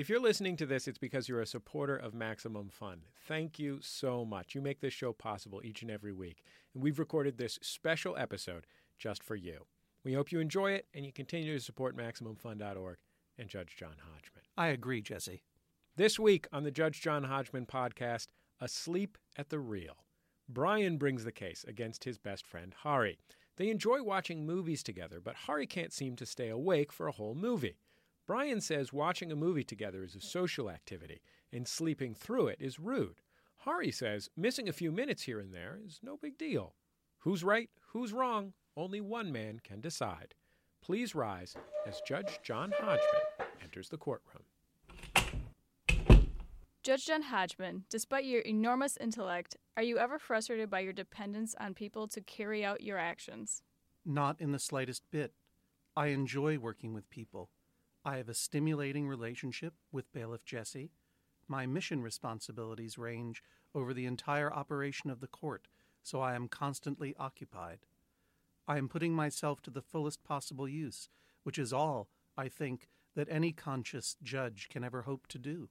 [0.00, 3.02] If you're listening to this, it's because you're a supporter of Maximum Fun.
[3.28, 4.54] Thank you so much.
[4.54, 6.42] You make this show possible each and every week.
[6.72, 8.66] And we've recorded this special episode
[8.98, 9.66] just for you.
[10.02, 12.96] We hope you enjoy it and you continue to support MaximumFun.org
[13.36, 14.44] and Judge John Hodgman.
[14.56, 15.42] I agree, Jesse.
[15.96, 18.28] This week on the Judge John Hodgman podcast,
[18.58, 20.06] Asleep at the Reel.
[20.48, 23.18] Brian brings the case against his best friend, Hari.
[23.58, 27.34] They enjoy watching movies together, but Hari can't seem to stay awake for a whole
[27.34, 27.76] movie.
[28.30, 31.20] Brian says watching a movie together is a social activity,
[31.52, 33.16] and sleeping through it is rude.
[33.56, 36.76] Hari says missing a few minutes here and there is no big deal.
[37.18, 40.36] Who's right, who's wrong, only one man can decide.
[40.80, 41.56] Please rise
[41.88, 44.44] as Judge John Hodgman enters the courtroom.
[46.84, 51.74] Judge John Hodgman, despite your enormous intellect, are you ever frustrated by your dependence on
[51.74, 53.64] people to carry out your actions?
[54.06, 55.32] Not in the slightest bit.
[55.96, 57.50] I enjoy working with people.
[58.04, 60.90] I have a stimulating relationship with Bailiff Jesse.
[61.46, 63.42] My mission responsibilities range
[63.74, 65.68] over the entire operation of the court,
[66.02, 67.80] so I am constantly occupied.
[68.66, 71.10] I am putting myself to the fullest possible use,
[71.42, 75.68] which is all, I think, that any conscious judge can ever hope to do.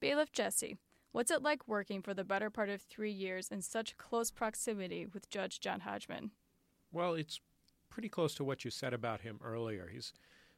[0.00, 0.76] Bailiff Jesse,
[1.12, 5.06] what's it like working for the better part of three years in such close proximity
[5.06, 6.32] with Judge John Hodgman?
[6.92, 7.40] Well, it's
[7.88, 9.88] pretty close to what you said about him earlier.
[9.90, 10.12] He's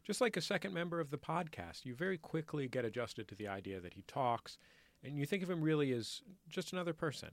[0.05, 3.49] just like a second member of the podcast, you very quickly get adjusted to the
[3.49, 4.59] idea that he talks,
[5.03, 7.31] and you think of him really as just another person.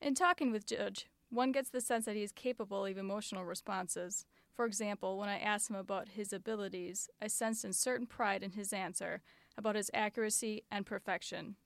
[0.00, 4.26] In talking with Judge, one gets the sense that he is capable of emotional responses.
[4.54, 8.52] For example, when I asked him about his abilities, I sensed a certain pride in
[8.52, 9.22] his answer
[9.58, 11.56] about his accuracy and perfection.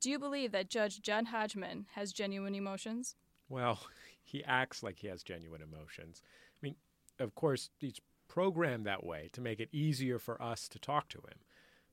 [0.00, 3.16] Do you believe that Judge John Hodgman has genuine emotions?
[3.48, 3.80] Well,
[4.22, 6.22] he acts like he has genuine emotions.
[6.24, 6.76] I mean,
[7.18, 11.18] of course, he's programmed that way to make it easier for us to talk to
[11.18, 11.38] him.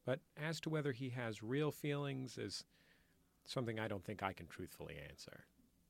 [0.06, 2.66] But as to whether he has real feelings is
[3.46, 5.46] something I don't think I can truthfully answer.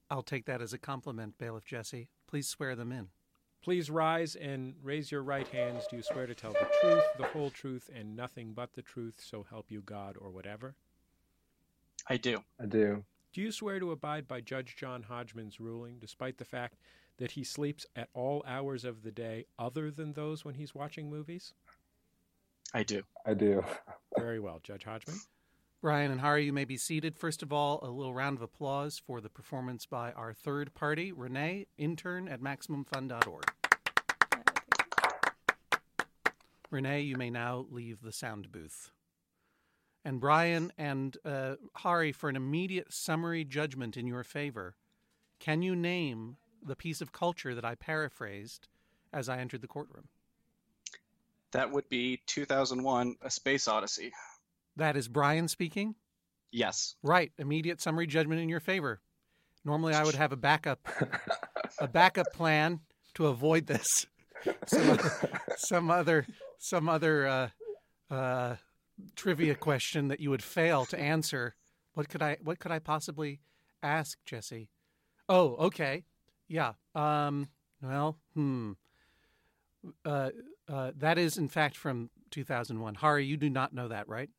[0.10, 2.10] I'll take that as a compliment, Bailiff Jesse.
[2.28, 3.10] Please swear them in.
[3.64, 5.86] Please rise and raise your right hands.
[5.90, 9.22] Do you swear to tell the truth, the whole truth, and nothing but the truth,
[9.24, 10.76] so help you God or whatever?
[12.10, 12.44] I do.
[12.60, 13.06] I do.
[13.32, 16.76] Do you swear to abide by Judge John Hodgman's ruling, despite the fact
[17.18, 21.10] that he sleeps at all hours of the day other than those when he's watching
[21.10, 21.54] movies?
[22.74, 23.04] I do.
[23.26, 23.64] I do.
[24.18, 25.20] Very well, Judge Hodgman.
[25.82, 27.18] Brian and Hari, you may be seated.
[27.18, 31.12] First of all, a little round of applause for the performance by our third party,
[31.12, 33.44] Renee, intern at MaximumFun.org.
[36.72, 38.92] Renee, you may now leave the sound booth.
[40.06, 44.76] And Brian and uh, Hari, for an immediate summary judgment in your favor,
[45.40, 48.68] can you name the piece of culture that I paraphrased
[49.12, 50.08] as I entered the courtroom?
[51.52, 54.12] That would be 2001 A Space Odyssey.
[54.76, 55.96] That is Brian speaking?
[56.52, 56.96] Yes.
[57.04, 57.32] Right.
[57.38, 59.02] Immediate summary judgment in your favor.
[59.66, 60.88] Normally I would have a backup
[61.80, 62.80] a backup plan
[63.16, 64.06] to avoid this.
[64.66, 65.12] Some other
[65.58, 66.26] some other,
[66.58, 67.50] some other uh,
[68.14, 68.56] uh,
[69.16, 71.56] trivia question that you would fail to answer.
[71.94, 73.40] What could I what could I possibly
[73.82, 74.70] ask, Jesse?
[75.30, 76.04] Oh, okay.
[76.54, 76.74] Yeah.
[76.94, 77.48] Um,
[77.82, 78.74] well, hmm.
[80.06, 80.30] Uh,
[80.72, 82.94] uh, that is, in fact, from 2001.
[82.94, 84.30] Hari, you do not know that, right?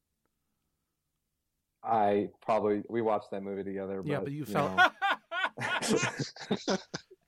[1.82, 4.00] I probably we watched that movie together.
[4.04, 4.92] yeah, but but you you fell.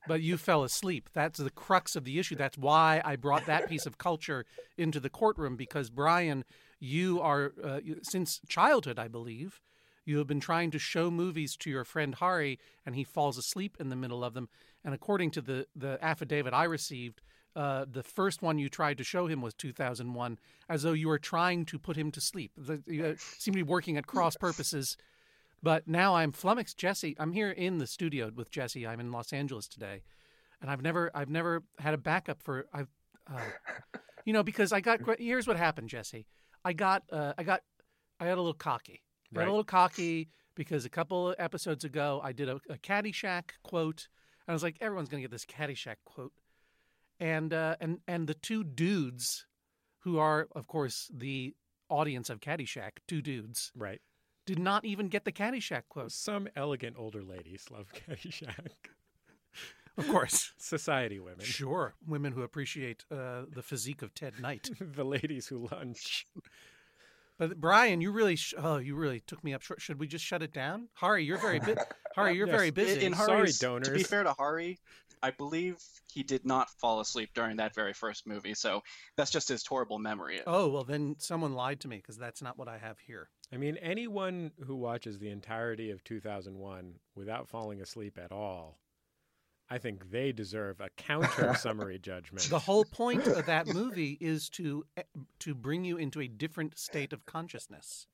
[0.07, 1.09] but you fell asleep.
[1.13, 2.35] That's the crux of the issue.
[2.35, 4.45] That's why I brought that piece of culture
[4.77, 6.45] into the courtroom because Brian,
[6.79, 9.59] you are uh, since childhood, I believe,
[10.07, 13.75] you have been trying to show movies to your friend Hari, and he falls asleep
[13.77, 14.47] in the middle of them.
[14.87, 17.21] And according to the the affidavit I received.
[17.55, 20.37] Uh, the first one you tried to show him was 2001,
[20.69, 22.51] as though you were trying to put him to sleep.
[22.55, 24.95] The, you uh, seem to be working at cross purposes.
[25.63, 26.77] But now I'm flummoxed.
[26.77, 28.85] Jesse, I'm here in the studio with Jesse.
[28.85, 30.03] I'm in Los Angeles today,
[30.61, 32.89] and I've never, I've never had a backup for, I've,
[33.27, 33.39] uh,
[34.23, 34.99] you know, because I got.
[35.19, 36.27] Here's what happened, Jesse.
[36.63, 37.61] I got, uh, I got,
[38.19, 39.01] I got a little cocky.
[39.31, 39.47] I got Right.
[39.47, 44.07] a little cocky because a couple of episodes ago I did a, a Caddyshack quote,
[44.47, 46.33] I was like, everyone's gonna get this Caddyshack quote,
[47.19, 49.45] and uh, and and the two dudes,
[49.99, 51.53] who are of course the
[51.89, 54.01] audience of Caddyshack, two dudes, Right.
[54.45, 56.11] did not even get the Caddyshack quote.
[56.11, 58.89] Some elegant older ladies love Caddyshack.
[59.97, 60.53] Of course.
[60.57, 61.43] Society women.
[61.45, 61.95] Sure.
[62.05, 64.69] Women who appreciate uh, the physique of Ted Knight.
[64.79, 66.27] the ladies who lunch.
[67.37, 69.81] But Brian, you really, sh- oh, you really took me up short.
[69.81, 70.89] Should we just shut it down?
[70.93, 71.75] Hari, you're very bu-
[72.15, 72.55] Hari, you're Yes.
[72.55, 73.05] very busy.
[73.05, 74.79] In Sorry, Hari's, To be fair to Hari,
[75.21, 75.77] I believe
[76.11, 78.81] he did not fall asleep during that very first movie, so
[79.15, 80.41] that's just his horrible memory.
[80.47, 83.29] Oh well, then someone lied to me because that's not what I have here.
[83.51, 88.79] I mean, anyone who watches the entirety of 2001 without falling asleep at all,
[89.69, 92.49] I think they deserve a counter summary judgment.
[92.49, 95.03] The whole point of that movie is to eh,
[95.39, 98.07] to bring you into a different state of consciousness,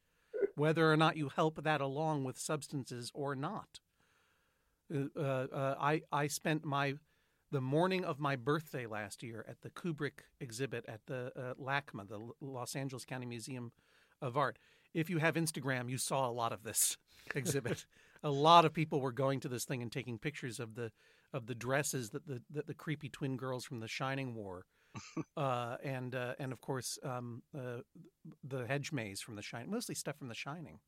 [0.55, 3.79] whether or not you help that along with substances or not.
[4.94, 6.95] Uh, uh, I I spent my
[7.51, 12.09] the morning of my birthday last year at the Kubrick exhibit at the uh, LACMA,
[12.09, 13.71] the Los Angeles County Museum
[14.21, 14.57] of Art.
[14.91, 16.97] If you have Instagram, you saw a lot of this
[17.35, 17.85] exhibit.
[18.23, 20.91] a lot of people were going to this thing and taking pictures of the
[21.33, 24.65] of the dresses that the that the creepy twin girls from The Shining wore,
[25.38, 27.80] uh, and uh, and of course um, uh,
[28.44, 30.80] the hedge maze from The Shining, mostly stuff from The Shining.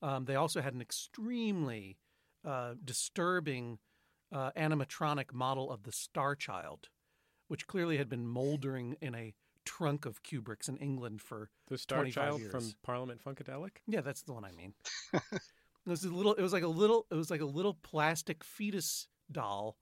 [0.00, 1.98] Um, they also had an extremely
[2.46, 3.78] uh, disturbing
[4.32, 6.88] uh, animatronic model of the Star Child,
[7.48, 11.98] which clearly had been moldering in a trunk of Kubrick's in England for the Star
[11.98, 12.50] 25 Child years.
[12.50, 13.78] from Parliament Funkadelic?
[13.86, 14.72] yeah, that's the one I mean.
[15.12, 15.20] it
[15.86, 16.34] was a little.
[16.34, 17.06] It was like a little.
[17.10, 19.76] It was like a little plastic fetus doll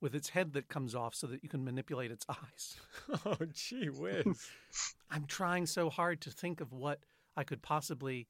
[0.00, 2.76] with its head that comes off so that you can manipulate its eyes.
[3.26, 4.48] Oh, gee whiz.
[5.10, 7.00] I'm trying so hard to think of what
[7.36, 8.28] I could possibly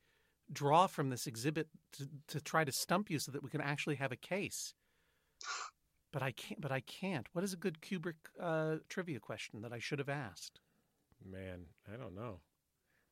[0.50, 3.96] draw from this exhibit to, to try to stump you so that we can actually
[3.96, 4.74] have a case.
[6.10, 6.58] But I can't.
[6.58, 7.26] But I can't.
[7.34, 10.58] What is a good Kubrick uh, trivia question that I should have asked?
[11.22, 12.40] Man, I don't know.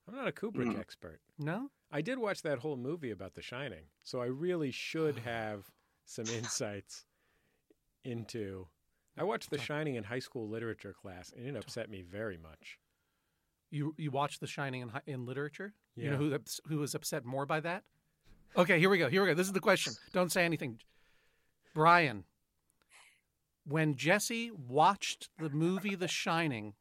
[0.08, 0.80] I'm not a Kubrick Hmm.
[0.80, 1.20] expert.
[1.38, 1.68] No.
[1.92, 5.70] I did watch that whole movie about The Shining, so I really should have
[6.06, 7.04] some insights
[8.06, 8.68] into.
[9.18, 12.78] I watched The Shining in high school literature class, and it upset me very much.
[13.70, 15.74] You you watched The Shining in, hi- in literature.
[15.94, 16.16] You know Yeah.
[16.18, 17.84] who ups- who was upset more by that?
[18.56, 19.08] Okay, here we go.
[19.08, 19.34] Here we go.
[19.34, 19.94] This is the question.
[20.12, 20.80] Don't say anything,
[21.74, 22.24] Brian.
[23.64, 26.74] When Jesse watched the movie The Shining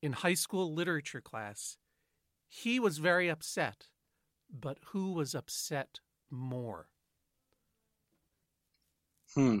[0.00, 1.78] in high school literature class,
[2.48, 3.88] he was very upset.
[4.48, 5.98] But who was upset
[6.30, 6.88] more?
[9.34, 9.58] Hmm.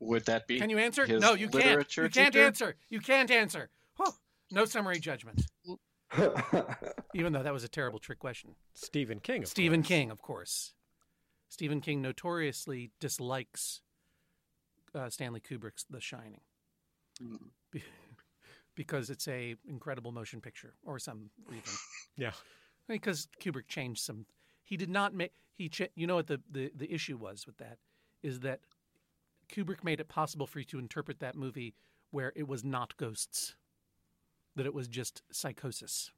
[0.00, 0.58] Would that be?
[0.60, 1.06] Can you answer?
[1.06, 1.96] his No, you can't.
[1.96, 2.46] You can't teacher?
[2.46, 2.76] answer.
[2.88, 3.68] You can't answer.
[3.96, 4.12] Whew.
[4.50, 5.42] No summary judgment.
[7.14, 8.54] Even though that was a terrible trick question.
[8.74, 9.88] Stephen King, of Stephen course.
[9.88, 10.74] King, of course.
[11.48, 13.80] Stephen King notoriously dislikes
[14.94, 16.40] uh, Stanley Kubrick's The Shining.
[17.72, 17.82] Be-
[18.74, 21.64] because it's a incredible motion picture, or some reason.
[22.16, 22.32] Yeah.
[22.88, 24.26] Because Kubrick changed some.
[24.64, 25.32] He did not make.
[25.54, 25.68] He.
[25.68, 27.78] Cha- you know what the, the the issue was with that
[28.24, 28.60] is that
[29.48, 31.74] Kubrick made it possible for you to interpret that movie
[32.10, 33.54] where it was not ghosts,
[34.56, 36.10] that it was just psychosis.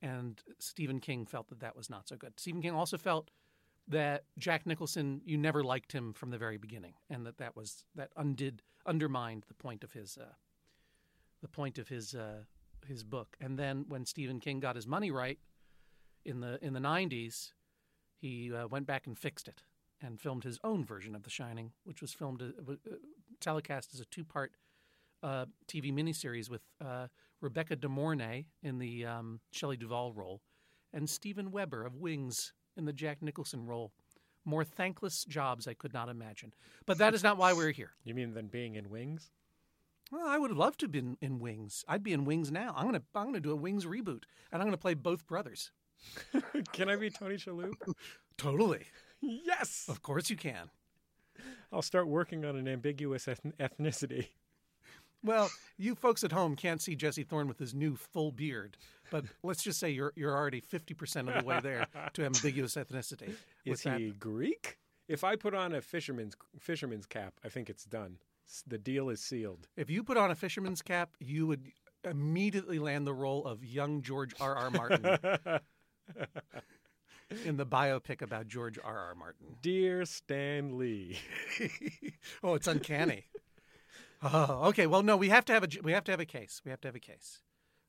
[0.00, 2.38] And Stephen King felt that that was not so good.
[2.38, 3.30] Stephen King also felt
[3.88, 7.84] that Jack Nicholson, you never liked him from the very beginning, and that that was
[7.94, 10.34] that undid undermined the point of his uh,
[11.40, 12.44] the point of his uh,
[12.86, 13.36] his book.
[13.40, 15.38] And then when Stephen King got his money right
[16.24, 17.52] in the in the '90s,
[18.16, 19.62] he uh, went back and fixed it
[20.02, 22.94] and filmed his own version of The Shining, which was filmed uh, uh,
[23.40, 24.52] telecast as a two part
[25.22, 27.06] uh, TV miniseries with uh,
[27.40, 30.40] Rebecca De Mornay in the um, Shelley Duvall role
[30.92, 33.92] and Steven Weber of Wings in the Jack Nicholson role.
[34.44, 36.52] More thankless jobs I could not imagine.
[36.84, 37.92] But that is not why we're here.
[38.04, 39.30] You mean than being in Wings?
[40.10, 41.84] Well, I would have loved to have been in Wings.
[41.88, 42.74] I'd be in Wings now.
[42.76, 45.70] I'm gonna I'm gonna do a Wings reboot, and I'm gonna play both brothers.
[46.72, 47.72] Can I be Tony Shalhoub?
[48.36, 48.84] Totally.
[49.22, 49.86] Yes.
[49.88, 50.70] Of course you can.
[51.72, 54.26] I'll start working on an ambiguous eth- ethnicity.
[55.24, 58.76] Well, you folks at home can't see Jesse Thorn with his new full beard,
[59.10, 62.74] but let's just say you're you're already fifty percent of the way there to ambiguous
[62.74, 63.28] ethnicity.
[63.64, 64.00] with Is that.
[64.00, 64.78] he Greek?
[65.08, 68.16] If I put on a fisherman's fisherman's cap, I think it's done.
[68.66, 69.68] The deal is sealed.
[69.76, 71.68] If you put on a fisherman's cap, you would
[72.04, 74.56] immediately land the role of young George R.
[74.56, 74.70] R.
[74.70, 75.04] Martin
[77.44, 78.96] in the biopic about George R.
[78.96, 79.14] R.
[79.14, 79.56] Martin.
[79.60, 81.18] Dear Stan Lee.
[82.42, 83.24] oh, it's uncanny.
[84.22, 84.86] Oh, okay.
[84.86, 86.62] Well, no, we have to have a we have to have a case.
[86.64, 87.40] We have to have a case.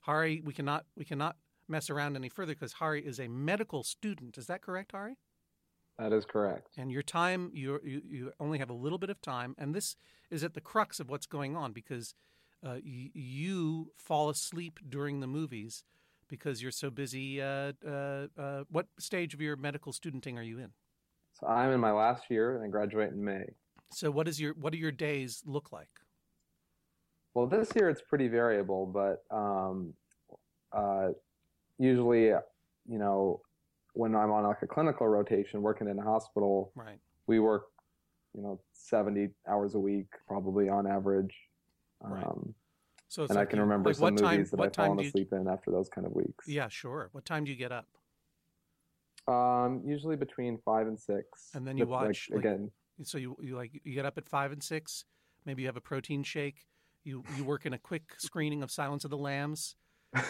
[0.01, 4.38] Hari, we cannot we cannot mess around any further because Hari is a medical student.
[4.38, 5.17] Is that correct, Hari?
[6.00, 6.69] that is correct.
[6.75, 9.95] And your time you you you only have a little bit of time, and this
[10.31, 12.15] is at the crux of what's going on because
[12.65, 15.83] uh, y- you fall asleep during the movies
[16.33, 17.39] because you're so busy.
[17.39, 20.71] Uh, uh, uh, what stage of your medical studenting are you in?
[21.39, 23.43] So I'm in my last year and I graduate in May.
[23.91, 25.89] So what is your what do your days look like?
[27.35, 29.93] Well, this year it's pretty variable, but um,
[30.71, 31.09] uh,
[31.77, 33.41] usually, you know,
[33.93, 36.99] when I'm on like a clinical rotation working in a hospital, Right.
[37.27, 37.65] we work
[38.35, 41.35] you know 70 hours a week probably on average.
[42.01, 42.25] Right.
[43.13, 44.72] So it's and I can you- remember like some what time, movies that what I've
[44.72, 46.48] time fallen do you, asleep in after those kind of weeks.
[46.48, 47.10] Yeah, sure.
[47.12, 47.86] What time do you get up?
[49.27, 51.51] Um, usually between five and six.
[51.53, 52.72] And then you But, like, watch, like- again.
[53.03, 55.05] So you you like you get up at five and six.
[55.46, 56.65] Maybe you have a protein shake.
[57.03, 59.75] You you work in a quick screening of Silence of the Lambs,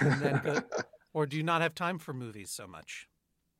[0.01, 0.59] and then go,
[1.13, 3.07] or do you not have time for movies so much?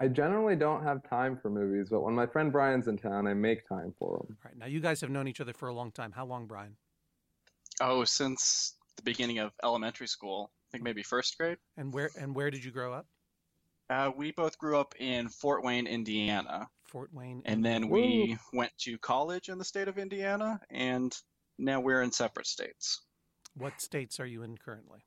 [0.02, 3.34] I generally don't have time for movies, but when my friend Brian's in town, I
[3.34, 4.36] make time for him.
[4.36, 4.58] All right.
[4.58, 6.12] Now you guys have known each other for a long time.
[6.12, 6.76] How long, Brian?
[7.80, 11.58] Oh, since the beginning of elementary school, I think maybe first grade.
[11.78, 13.06] And where and where did you grow up?
[13.90, 17.42] Uh, we both grew up in Fort Wayne, Indiana, Fort Wayne.
[17.46, 21.16] and then we went to college in the state of Indiana, and
[21.60, 23.02] now we're in separate states.
[23.56, 25.04] what states are you in currently?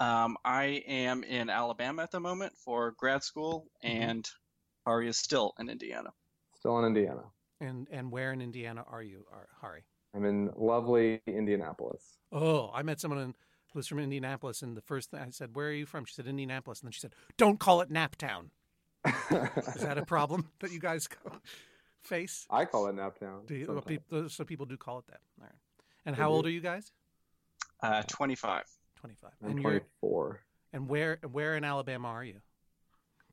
[0.00, 4.02] Um, I am in Alabama at the moment for grad school, Mm-hmm.
[4.02, 4.30] and
[4.86, 6.10] Ari is still in Indiana.
[6.60, 7.24] Still in Indiana.
[7.60, 9.84] And and where in Indiana are you, Ar- Hari?
[10.18, 12.18] I'm in lovely Indianapolis.
[12.32, 13.34] Oh, I met someone in,
[13.72, 16.14] who was from Indianapolis, and the first thing I said, "Where are you from?" She
[16.14, 18.50] said, "Indianapolis," and then she said, "Don't call it Naptown."
[19.06, 21.08] Is that a problem that you guys
[22.02, 22.46] face?
[22.50, 23.46] I call it Naptown.
[23.46, 24.34] Do you, well, sometimes.
[24.34, 25.20] so people do call it that.
[25.40, 25.54] All right.
[26.04, 26.90] And how old are you guys?
[27.80, 28.64] Uh, 25.
[28.96, 29.30] Twenty-five.
[29.40, 29.70] I'm And you're
[30.02, 30.40] 24.
[30.72, 32.40] and where where in Alabama are you?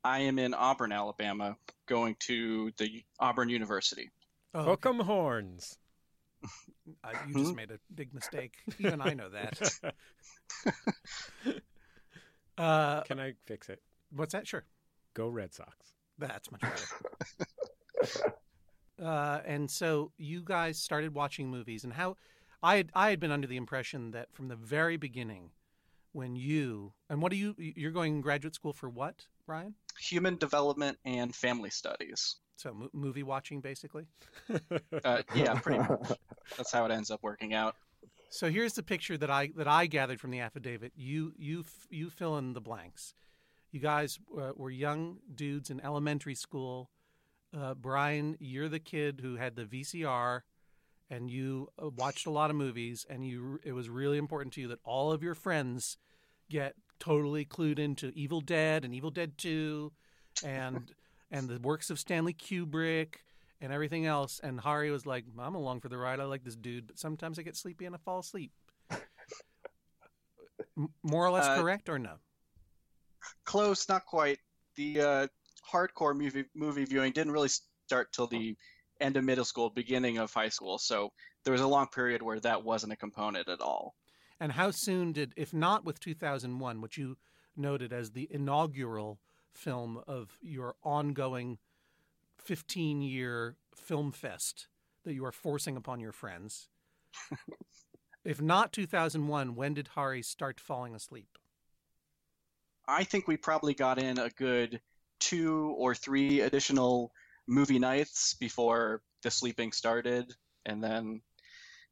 [0.03, 4.11] I am in Auburn, Alabama, going to the Auburn University.
[4.53, 4.69] Oh, okay.
[4.69, 5.79] Hook 'em horns.
[7.03, 7.55] Uh, you just Hmm?
[7.55, 8.55] made a big mistake.
[8.79, 9.59] Even I know that.
[12.57, 13.81] Uh, Can I fix it?
[14.11, 14.47] what's that?
[14.47, 14.63] Sure.
[15.13, 15.93] Go Red Sox.
[16.17, 16.89] That's much better.
[19.03, 22.15] uh, and so you guys started watching movies, and how
[22.63, 25.51] I had, I had been under the impression that from the very beginning,
[26.13, 29.75] when you and what are you you're going graduate school for what, Brian?
[29.99, 32.37] Human Development and Family Studies.
[32.57, 34.05] So mo- movie watching, basically.
[35.03, 36.19] Uh, yeah, pretty much.
[36.57, 37.75] That's how it ends up working out.
[38.29, 40.91] So here's the picture that I that I gathered from the affidavit.
[40.95, 43.13] You you you fill in the blanks.
[43.71, 46.89] You guys uh, were young dudes in elementary school.
[47.57, 50.41] Uh, Brian, you're the kid who had the VCR,
[51.09, 54.61] and you uh, watched a lot of movies, and you it was really important to
[54.61, 55.97] you that all of your friends
[56.49, 59.93] get totally clued into Evil Dead and Evil Dead Two,
[60.43, 60.91] and
[61.31, 63.15] and the works of Stanley Kubrick
[63.61, 64.39] and everything else.
[64.43, 66.19] And Hari was like, I'm along for the ride.
[66.19, 68.51] I like this dude, but sometimes I get sleepy and I fall asleep.
[71.03, 72.15] More or less Uh, correct or no?
[73.45, 74.39] Close, not quite.
[74.75, 75.27] The uh,
[75.71, 78.55] hardcore movie movie viewing didn't really start till the
[78.99, 80.77] end of middle school, beginning of high school.
[80.77, 81.11] So
[81.43, 83.95] there was a long period where that wasn't a component at all.
[84.39, 87.17] And how soon did, if not with 2001, which you
[87.55, 89.19] noted as the inaugural
[89.53, 91.57] film of your ongoing
[92.45, 94.67] 15 year film fest
[95.03, 96.69] that you are forcing upon your friends?
[98.23, 101.37] if not 2001, when did Hari start falling asleep?
[102.87, 104.79] I think we probably got in a good
[105.19, 107.11] two or three additional
[107.47, 110.31] movie nights before the sleeping started,
[110.67, 111.21] and then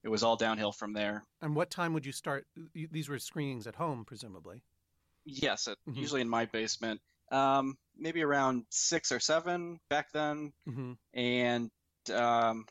[0.03, 1.23] it was all downhill from there.
[1.41, 2.45] And what time would you start?
[2.75, 4.61] These were screenings at home, presumably.
[5.25, 5.95] Yes, it, Mhm.
[5.97, 7.01] usually in my basement.
[7.33, 11.71] Um, maybe around six or seven back then, hmm and
[12.13, 12.65] um,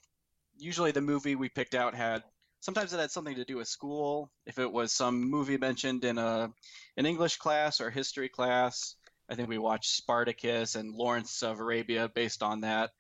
[0.59, 2.23] usually the movie we picked out had
[2.61, 4.31] sometimes it had something to do with school.
[4.47, 6.51] If it was some movie mentioned in a
[6.97, 8.97] an English class or history class,
[9.29, 12.91] I think we watched Spartacus and Lawrence of Arabia based on that.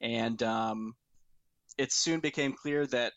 [0.00, 0.94] And um,
[1.78, 3.12] it soon became clear that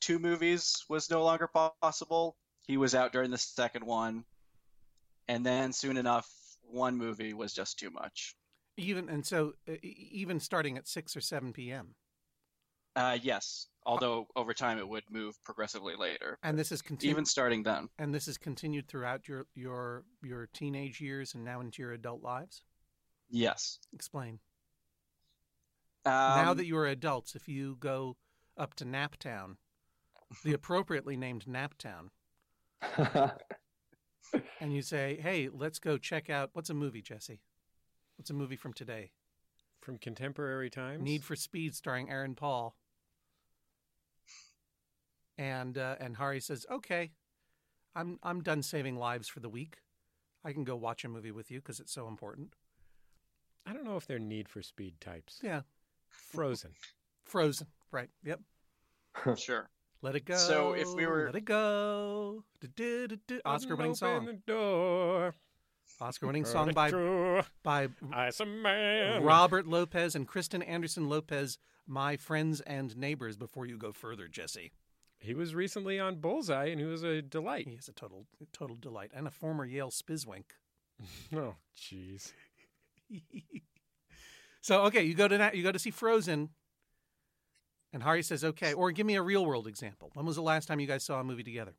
[0.00, 2.36] two movies was no longer possible.
[2.66, 4.24] He was out during the second one,
[5.28, 6.28] and then soon enough,
[6.72, 8.34] one movie was just too much.
[8.76, 11.94] Even and so, uh, even starting at six or seven p.m.
[12.94, 16.38] Uh, yes, although over time it would move progressively later.
[16.42, 17.12] And this is continued.
[17.12, 17.88] Even starting then.
[17.98, 22.22] and this is continued throughout your your your teenage years and now into your adult
[22.22, 22.62] lives.
[23.30, 23.78] Yes.
[23.94, 24.38] Explain.
[26.04, 28.16] Um, now that you are adults, if you go
[28.58, 29.56] up to Naptown,
[30.44, 32.08] the appropriately named Naptown,
[34.60, 37.40] and you say, "Hey, let's go check out what's a movie, Jesse?
[38.16, 39.12] What's a movie from today?
[39.80, 41.02] From contemporary times?
[41.02, 42.76] Need for Speed, starring Aaron Paul."
[45.38, 47.12] And uh, and Hari says, "Okay,
[47.94, 49.78] I'm I'm done saving lives for the week.
[50.44, 52.54] I can go watch a movie with you because it's so important."
[53.64, 55.40] I don't know if they're Need for Speed types.
[55.42, 55.62] Yeah,
[56.08, 56.72] Frozen.
[57.24, 58.10] Frozen, right?
[58.24, 58.40] Yep.
[59.36, 59.70] sure.
[60.02, 60.36] Let it go.
[60.36, 62.44] So if we were- let it go.
[62.60, 63.40] Du-du-du-du.
[63.44, 64.26] Oscar winning Wouldn't open song.
[64.26, 65.34] the door.
[66.00, 66.90] Oscar-winning song by
[67.62, 69.22] by I's a man.
[69.22, 71.58] Robert Lopez and Kristen Anderson Lopez.
[71.86, 73.36] My friends and neighbors.
[73.36, 74.72] Before you go further, Jesse,
[75.20, 77.68] He was recently on Bullseye, and he was a delight.
[77.68, 80.44] he is a total total delight and a former Yale Spizzwink.
[81.36, 82.32] Oh, jeez.
[84.60, 85.54] so okay, you go to that.
[85.56, 86.50] You go to see Frozen,
[87.92, 90.10] and Hari says, "Okay," or give me a real world example.
[90.14, 91.74] When was the last time you guys saw a movie together?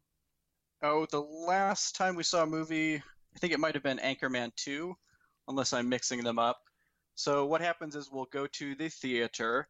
[0.82, 4.54] Oh, the last time we saw a movie, I think it might have been Anchorman
[4.58, 4.96] 2,
[5.48, 6.60] unless I'm mixing them up.
[7.16, 9.68] So what happens is we'll go to the theater,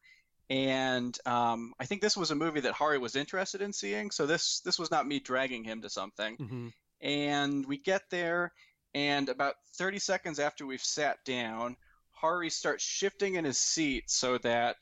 [0.50, 4.12] and um, I think this was a movie that Hari was interested in seeing.
[4.12, 6.38] So this this was not me dragging him to something.
[6.38, 6.68] Mm-hmm.
[7.02, 8.54] And we get there,
[8.94, 11.76] and about 30 seconds after we've sat down,
[12.12, 14.78] Hari starts shifting in his seat so that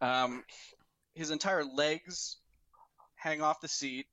[0.00, 0.44] um,
[1.14, 2.36] his entire legs
[3.14, 4.06] hang off the seat.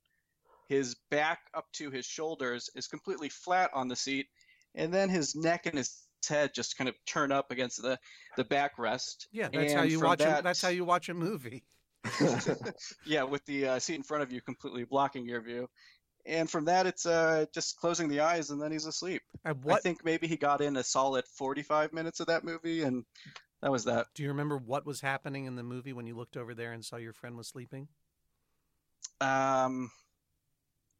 [0.68, 4.26] His back up to his shoulders is completely flat on the seat,
[4.74, 7.98] and then his neck and his head just kind of turn up against the,
[8.36, 9.26] the backrest.
[9.32, 10.22] Yeah, that's how you watch.
[10.22, 11.64] A, that's how you watch a movie.
[13.06, 15.68] yeah, with the uh, seat in front of you completely blocking your view.
[16.24, 19.22] And from that, it's uh, just closing the eyes, and then he's asleep.
[19.44, 23.04] And I think maybe he got in a solid 45 minutes of that movie, and
[23.62, 24.06] that was that.
[24.14, 24.56] do you remember?
[24.58, 27.36] What was happening in the movie when you looked over there and saw your friend
[27.36, 27.88] was sleeping?
[29.20, 29.90] Um,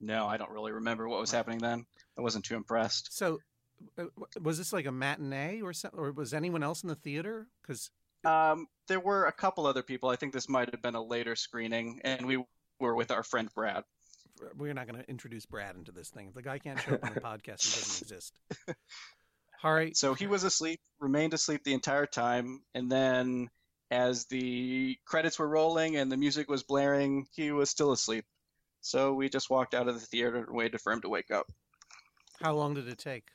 [0.01, 1.87] no, I don't really remember what was happening then.
[2.19, 3.13] I wasn't too impressed.
[3.17, 3.41] So,
[3.99, 4.05] uh,
[4.41, 7.47] was this like a matinee or something, or was anyone else in the theater?
[7.63, 7.91] Because
[8.25, 10.09] Um, there were a couple other people.
[10.09, 12.45] I think this might have been a later screening, and we
[12.79, 13.85] were with our friend Brad.
[14.57, 16.29] we're not going to introduce Brad into this thing.
[16.29, 18.35] If the guy can't show up on the podcast, he doesn't exist.
[19.63, 23.49] Hari, So he was asleep, remained asleep the entire time, and then
[23.93, 28.25] as the credits were rolling and the music was blaring, he was still asleep.
[28.81, 31.47] So we just walked out of the theater and waited for him to wake up.
[32.43, 33.29] how long did it take?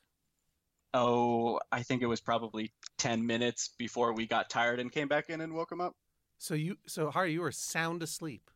[0.94, 5.30] Oh, I think it was probably 10 minutes before we got tired and came back
[5.30, 5.96] in and woke him up.
[6.40, 8.52] So you, so Hari, you were sound asleep.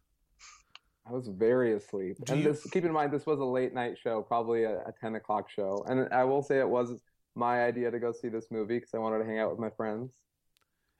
[1.07, 2.17] I was very asleep.
[2.25, 4.79] Do and you- this, keep in mind, this was a late night show, probably a,
[4.79, 5.85] a 10 o'clock show.
[5.87, 7.01] And I will say it was
[7.35, 9.69] my idea to go see this movie because I wanted to hang out with my
[9.71, 10.11] friends.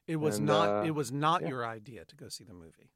[0.07, 0.69] It was And, not.
[0.69, 1.49] uh, it was not yeah.
[1.49, 2.89] your idea to go see the movie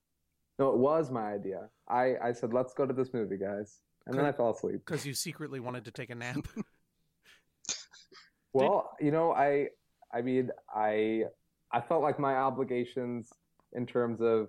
[0.59, 1.69] No, it was my idea.
[1.87, 3.81] I, I said, let's go to this movie, guys.
[4.07, 4.81] And then I fell asleep.
[4.85, 6.47] because you secretly wanted to take a nap.
[8.53, 9.67] Well, you know, I
[10.13, 11.23] I mean, I
[11.71, 13.29] I felt like my obligations
[13.73, 14.47] in terms of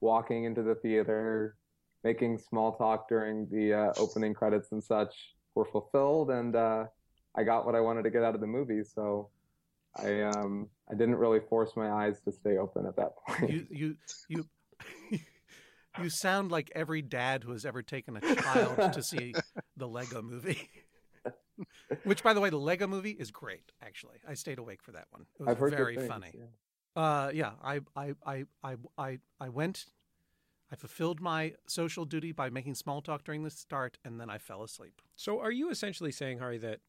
[0.00, 1.56] walking into the theater,
[2.02, 5.14] making small talk during the uh, opening credits and such
[5.54, 6.86] were fulfilled, and uh,
[7.36, 8.82] I got what I wanted to get out of the movie.
[8.82, 9.30] So
[9.96, 13.50] I um I didn't really force my eyes to stay open at that point.
[13.50, 13.96] you, you,
[14.28, 15.18] you,
[16.02, 19.34] you sound like every dad who has ever taken a child to see
[19.76, 20.68] the Lego Movie.
[22.04, 23.72] Which, by the way, the Lego Movie is great.
[23.82, 25.26] Actually, I stayed awake for that one.
[25.38, 26.32] It was I've heard very things, funny.
[26.32, 26.44] yeah.
[26.96, 29.86] Uh, yeah, I, I, I, I, I, I went.
[30.72, 34.38] I fulfilled my social duty by making small talk during the start, and then I
[34.38, 35.02] fell asleep.
[35.16, 36.80] So, are you essentially saying, Hari, that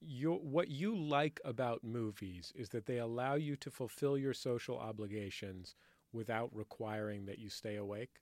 [0.00, 4.78] you what you like about movies is that they allow you to fulfill your social
[4.78, 5.74] obligations
[6.12, 8.20] without requiring that you stay awake?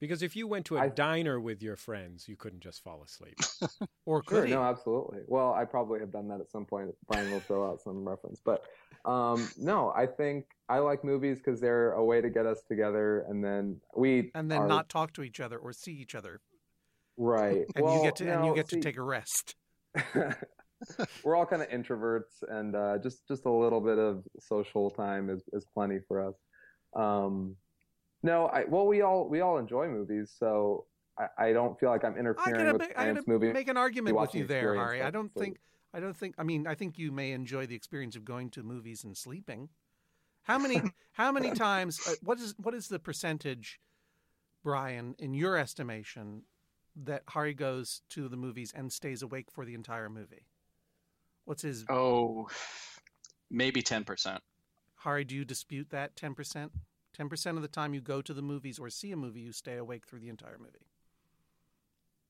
[0.00, 3.02] Because if you went to a I- diner with your friends, you couldn't just fall
[3.02, 3.38] asleep.
[4.06, 5.20] Or Sure, could no, absolutely.
[5.28, 6.94] Well, I probably have done that at some point.
[7.08, 8.64] Brian will throw out some reference, but
[9.06, 13.24] um, no, I think I like movies because they're a way to get us together,
[13.28, 16.42] and then we and then are- not talk to each other or see each other,
[17.16, 17.64] right.
[17.74, 19.54] and well, you get to and you no, get to take a rest.
[21.24, 25.30] we're all kind of introverts, and uh, just just a little bit of social time
[25.30, 26.34] is is plenty for us.
[26.94, 27.56] Um,
[28.22, 30.86] no, I well, we all we all enjoy movies, so
[31.18, 33.52] I, I don't feel like I'm I interfering gotta, with I gotta movie.
[33.52, 35.02] make an argument with you there, Hari.
[35.02, 35.58] I don't think
[35.92, 38.62] I don't think I mean I think you may enjoy the experience of going to
[38.62, 39.68] movies and sleeping.
[40.42, 43.80] How many how many times uh, what is what is the percentage
[44.62, 46.42] Brian in your estimation
[46.96, 50.46] that Hari goes to the movies and stays awake for the entire movie?
[51.44, 52.48] What's his Oh,
[53.50, 54.38] maybe 10%.
[54.96, 56.70] Hari do you dispute that 10%?
[57.18, 59.76] 10% of the time you go to the movies or see a movie you stay
[59.76, 60.86] awake through the entire movie.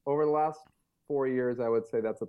[0.06, 0.60] Over the last
[1.08, 2.26] four years, I would say that's a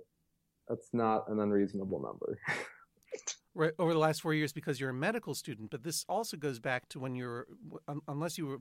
[0.68, 2.38] that's not an unreasonable number.
[3.54, 5.70] right, over the last four years because you're a medical student.
[5.70, 7.46] But this also goes back to when you're,
[8.08, 8.58] unless you were,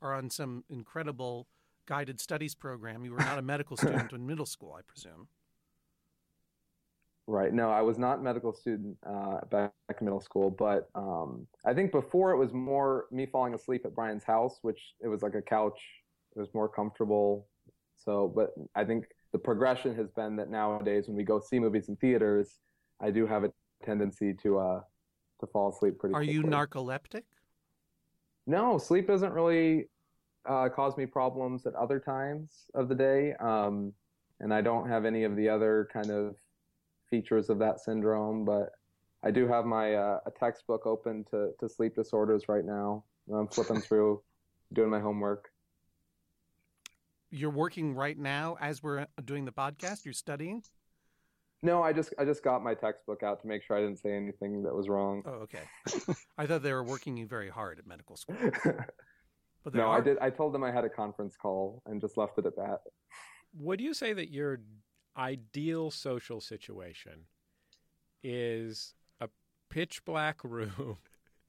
[0.00, 1.48] are on some incredible
[1.86, 5.28] guided studies program, you were not a medical student in middle school, I presume.
[7.28, 7.52] Right.
[7.52, 11.72] No, I was not a medical student uh, back in middle school, but um, I
[11.72, 15.34] think before it was more me falling asleep at Brian's house, which it was like
[15.34, 15.78] a couch.
[16.34, 17.46] It was more comfortable.
[17.96, 21.88] So, but I think the progression has been that nowadays when we go see movies
[21.88, 22.58] in theaters,
[23.00, 23.52] I do have a
[23.84, 24.80] tendency to uh
[25.40, 26.14] to fall asleep pretty.
[26.14, 26.34] Are quickly.
[26.34, 27.22] you narcoleptic?
[28.46, 29.88] No, sleep isn't really
[30.46, 33.92] uh, cause me problems at other times of the day, um,
[34.40, 36.36] and I don't have any of the other kind of
[37.08, 38.44] features of that syndrome.
[38.44, 38.70] But
[39.22, 43.04] I do have my uh, a textbook open to to sleep disorders right now.
[43.32, 44.22] I'm flipping through,
[44.72, 45.50] doing my homework.
[47.30, 50.04] You're working right now as we're uh, doing the podcast.
[50.04, 50.62] You're studying.
[51.62, 54.12] No, I just I just got my textbook out to make sure I didn't say
[54.12, 55.22] anything that was wrong.
[55.24, 55.62] Oh, okay.
[56.36, 58.36] I thought they were working you very hard at medical school.
[59.64, 59.98] But no, are.
[59.98, 60.18] I did.
[60.18, 62.80] I told them I had a conference call and just left it at that.
[63.58, 64.60] Would you say that your
[65.16, 67.26] ideal social situation
[68.22, 69.28] is a
[69.68, 70.96] pitch black room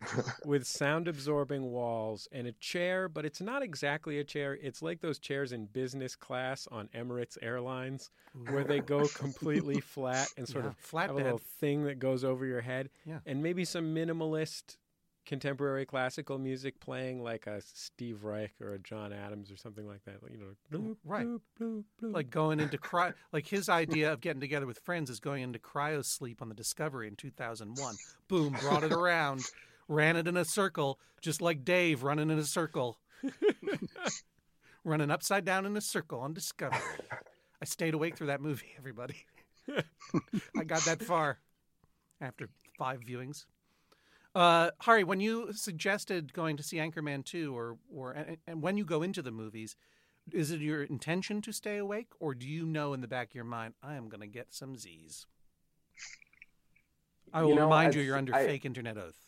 [0.45, 4.57] with sound absorbing walls and a chair, but it's not exactly a chair.
[4.61, 8.09] It's like those chairs in business class on Emirates Airlines
[8.49, 11.99] where they go completely flat and sort Yeah, of flat have a little thing that
[11.99, 12.89] goes over your head.
[13.05, 13.19] Yeah.
[13.25, 14.77] And maybe some minimalist
[15.25, 20.03] contemporary classical music playing like a Steve Reich or a John Adams or something like
[20.05, 20.15] that.
[20.29, 21.25] You know, bloop, mm, Right.
[21.25, 22.13] bloop, bloop, bloop.
[22.13, 25.59] like going into cry like his idea of getting together with friends is going into
[25.59, 27.95] cryo sleep on the discovery in 2001
[28.27, 29.41] boom brought it around
[29.87, 32.97] ran it in a circle just like dave running in a circle
[34.83, 36.79] running upside down in a circle on discovery
[37.61, 39.25] i stayed awake through that movie everybody
[40.57, 41.39] i got that far
[42.19, 43.45] after five viewings
[44.35, 48.77] uh, Hari, when you suggested going to see Anchorman 2 or or and, and when
[48.77, 49.75] you go into the movies,
[50.31, 53.35] is it your intention to stay awake, or do you know in the back of
[53.35, 55.25] your mind, I am going to get some Z's?
[57.33, 59.19] I will You know, remind you, I- you're under I- fake internet oath.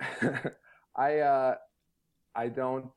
[0.96, 1.54] I uh,
[2.34, 2.90] I don't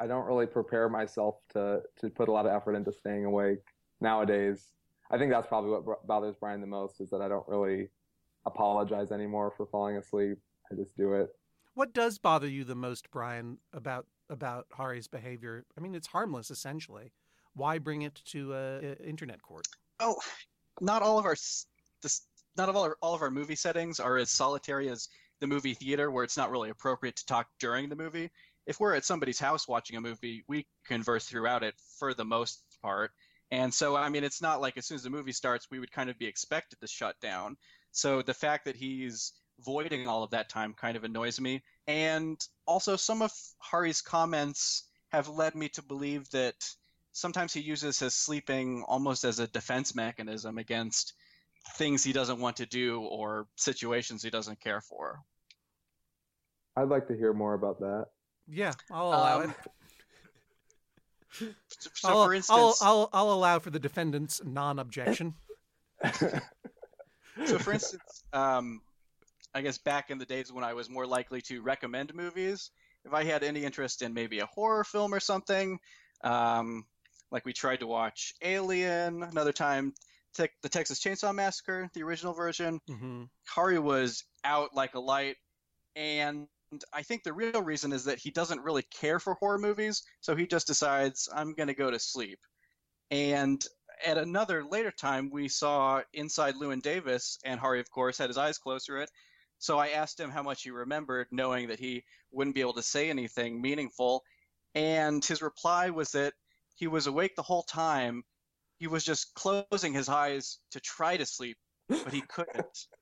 [0.00, 3.64] I don't really prepare myself to to put a lot of effort into staying awake
[4.00, 4.64] nowadays.
[5.10, 7.88] I think that's probably what bothers Brian the most is that I don't really
[8.48, 10.38] apologize anymore for falling asleep.
[10.70, 11.28] I just do it.
[11.74, 15.64] What does bother you the most, Brian, about about Hari's behavior?
[15.76, 17.12] I mean, it's harmless essentially.
[17.54, 19.66] Why bring it to uh, i- internet court?
[20.00, 20.16] Oh,
[20.80, 21.36] not all of our
[22.02, 25.08] this, not of all, our, all of our movie settings are as solitary as
[25.40, 28.30] the movie theater, where it's not really appropriate to talk during the movie.
[28.66, 32.62] If we're at somebody's house watching a movie, we converse throughout it for the most
[32.82, 33.12] part.
[33.50, 35.90] And so, I mean, it's not like as soon as the movie starts, we would
[35.90, 37.56] kind of be expected to shut down.
[37.98, 41.64] So the fact that he's voiding all of that time kind of annoys me.
[41.88, 46.54] And also, some of Hari's comments have led me to believe that
[47.10, 51.14] sometimes he uses his sleeping almost as a defense mechanism against
[51.76, 55.18] things he doesn't want to do or situations he doesn't care for.
[56.76, 58.06] I'd like to hear more about that.
[58.46, 59.56] Yeah, I'll allow Um, it.
[61.68, 65.34] So, so I'll, for instance, I'll, I'll, I'll allow for the defendant's non-objection.
[67.46, 68.80] so for instance, um,
[69.54, 72.70] I guess back in the days when I was more likely to recommend movies,
[73.04, 75.78] if I had any interest in maybe a horror film or something,
[76.22, 76.84] um,
[77.30, 79.94] like we tried to watch Alien, another time
[80.36, 85.36] te- the Texas Chainsaw Massacre, the original version, hmm Hari was out like a light,
[85.96, 86.46] and
[86.92, 90.36] I think the real reason is that he doesn't really care for horror movies, so
[90.36, 92.38] he just decides I'm going to go to sleep.
[93.10, 93.64] And
[94.04, 98.38] at another later time, we saw Inside Llewyn Davis, and Hari, of course, had his
[98.38, 99.10] eyes closed through it.
[99.58, 102.82] So I asked him how much he remembered, knowing that he wouldn't be able to
[102.82, 104.22] say anything meaningful.
[104.74, 106.34] And his reply was that
[106.76, 108.22] he was awake the whole time.
[108.78, 111.58] He was just closing his eyes to try to sleep,
[111.88, 112.86] but he couldn't.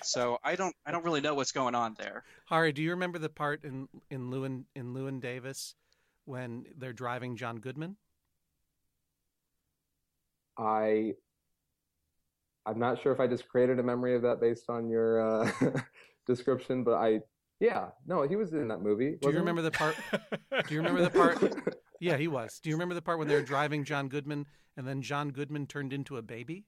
[0.00, 2.24] So I don't I don't really know what's going on there.
[2.46, 5.74] Hari, do you remember the part in in Llewyn in Llewyn Davis
[6.24, 7.96] when they're driving John Goodman?
[10.58, 11.14] I
[12.64, 15.50] I'm not sure if I just created a memory of that based on your uh,
[16.26, 17.20] description, but I
[17.60, 19.16] yeah no he was in that movie.
[19.20, 19.96] Do you remember the part?
[20.12, 21.76] Do you remember the part?
[22.00, 22.58] Yeah, he was.
[22.60, 25.66] Do you remember the part when they were driving John Goodman and then John Goodman
[25.66, 26.66] turned into a baby?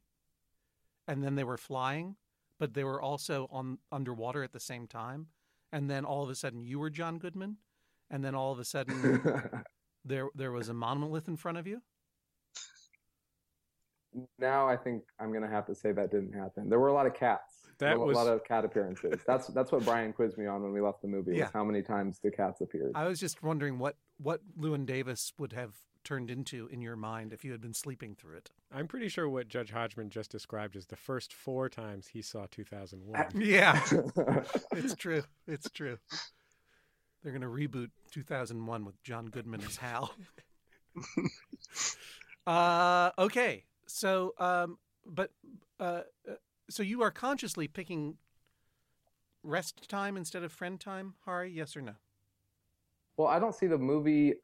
[1.09, 2.16] And then they were flying,
[2.61, 5.27] but they were also on underwater at the same time.
[5.73, 7.57] And then all of a sudden you were John Goodman,
[8.11, 9.20] and then all of a sudden
[10.05, 11.83] there there was a monolith in front of you.
[14.38, 16.68] Now I think I'm gonna have to say that didn't happen.
[16.68, 17.61] There were a lot of cats.
[17.79, 19.20] That a, lo- was- lot of cat appearances.
[19.27, 21.37] That's that's what Brian quizzed me on when we left the movie.
[21.37, 21.44] Yeah.
[21.44, 22.92] Was how many times the cats appeared?
[22.94, 25.74] I was just wondering what what Llewyn Davis would have
[26.05, 28.50] turned into in your mind if you had been sleeping through it.
[28.70, 32.46] I'm pretty sure what Judge Hodgman just described is the first four times he saw
[32.50, 33.29] 2001.
[33.35, 33.83] Yeah,
[34.72, 35.22] it's true.
[35.48, 35.96] It's true.
[37.22, 40.14] They're going to reboot 2001 with John Goodman as Hal.
[42.46, 43.64] Uh, okay.
[43.87, 45.31] So, um, but
[45.79, 46.03] uh,
[46.70, 48.16] so you are consciously picking
[49.42, 51.51] rest time instead of friend time, Hari?
[51.51, 51.94] Yes or no?
[53.16, 54.35] Well, I don't see the movie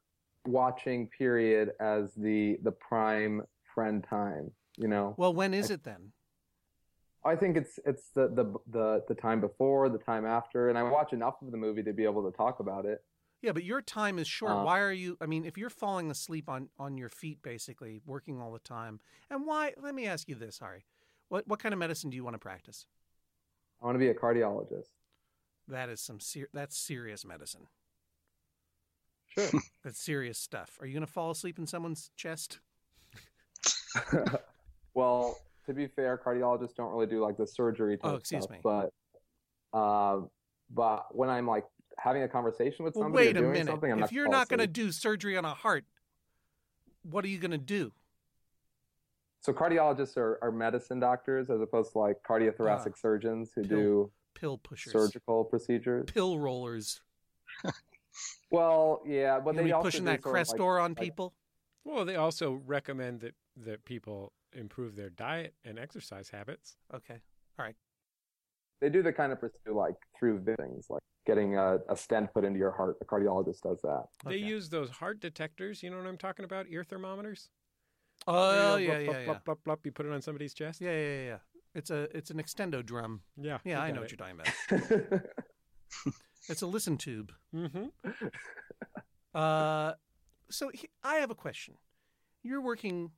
[0.47, 3.43] watching period as the the prime
[3.75, 4.51] friend time.
[4.77, 6.13] You know, Well, when is it then?
[7.25, 10.83] I think it's it's the the the the time before, the time after, and I
[10.83, 13.03] watch enough of the movie to be able to talk about it.
[13.43, 14.53] Yeah, but your time is short.
[14.53, 15.17] Uh, why are you?
[15.21, 19.01] I mean, if you're falling asleep on on your feet, basically working all the time,
[19.31, 19.73] and why?
[19.81, 20.85] Let me ask you this, Hari.
[21.29, 22.87] What what kind of medicine do you want to practice?
[23.83, 24.91] I want to be a cardiologist.
[25.69, 27.67] That is some ser- that's serious medicine.
[29.29, 29.49] Sure.
[29.85, 30.77] That's serious stuff.
[30.81, 32.59] Are you going to fall asleep in someone's chest?
[34.95, 38.57] well, to be fair, cardiologists don't really do like the surgery type Oh, excuse stuff,
[38.57, 38.61] me.
[38.63, 38.93] but
[39.73, 40.21] uh,
[40.75, 41.65] but when I'm like
[42.03, 43.67] having a conversation with Well, somebody wait or a doing minute.
[43.67, 45.85] something, I'm If not you're not going to do surgery on a heart,
[47.03, 47.93] what are you going to do?
[49.43, 53.69] So cardiologists are, are medicine doctors as opposed to like cardiothoracic Ah, surgeons who pill
[53.79, 56.07] do Pill pushers, surgical procedures.
[56.13, 57.01] pill rollers.
[58.51, 60.91] Well, yeah, but you they be also pushing do that sort of, like- Crestor on
[60.91, 61.35] like- people.
[61.85, 63.35] Well, they also recommend that,
[63.65, 66.77] that people improve their diet and exercise habits.
[66.93, 67.15] Okay.
[67.59, 67.77] All right.
[68.81, 72.45] They do the kind of pursue like through things, like getting a, a stent put
[72.45, 72.97] into your heart.
[73.01, 74.05] A cardiologist does that.
[74.25, 74.45] They Okay.
[74.45, 75.83] use those heart detectors.
[75.83, 76.67] You know what I'm talking about?
[76.69, 77.51] Ear thermometers.
[78.27, 80.21] Oh You yeah, know, yeah, blop, yeah, blop, blop, blop, blop, You put it on
[80.23, 80.81] somebody's chest.
[80.81, 81.39] yeah, yeah, yeah, yeah.
[81.75, 83.21] It's a it's an extendo drum.
[83.37, 83.59] Yeah.
[83.65, 84.41] Yeah, I know what you're talking
[85.11, 85.23] about.
[86.49, 87.33] It's a listen tube.
[87.55, 87.87] Mm-hmm.
[89.33, 89.93] Uh,
[90.51, 91.75] so he, I have a question.
[92.43, 93.13] You're working,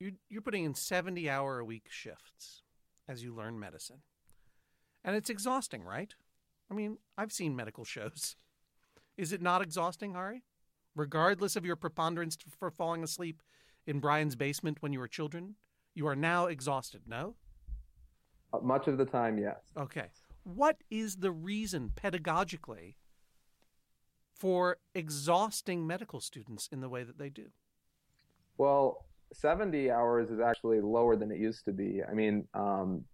[0.00, 2.62] you're you're putting in seventy hour a week shifts
[3.06, 3.98] as you learn medicine,
[5.04, 6.14] and it's exhausting, right?
[6.70, 8.36] I mean, I've seen medical shows.
[9.16, 10.42] Is it not exhausting, Hari?
[10.96, 13.42] Regardless of your preponderance for falling asleep
[13.86, 15.56] in Brian's basement when you were children,
[15.94, 17.02] you are now exhausted.
[17.06, 17.34] No.
[18.62, 19.58] Much of the time, yes.
[19.76, 20.06] Okay.
[20.44, 22.94] What is the reason pedagogically
[24.32, 27.46] for exhausting medical students in the way that they do?
[28.58, 32.02] Well, 70 hours is actually lower than it used to be.
[32.08, 33.04] I mean, um,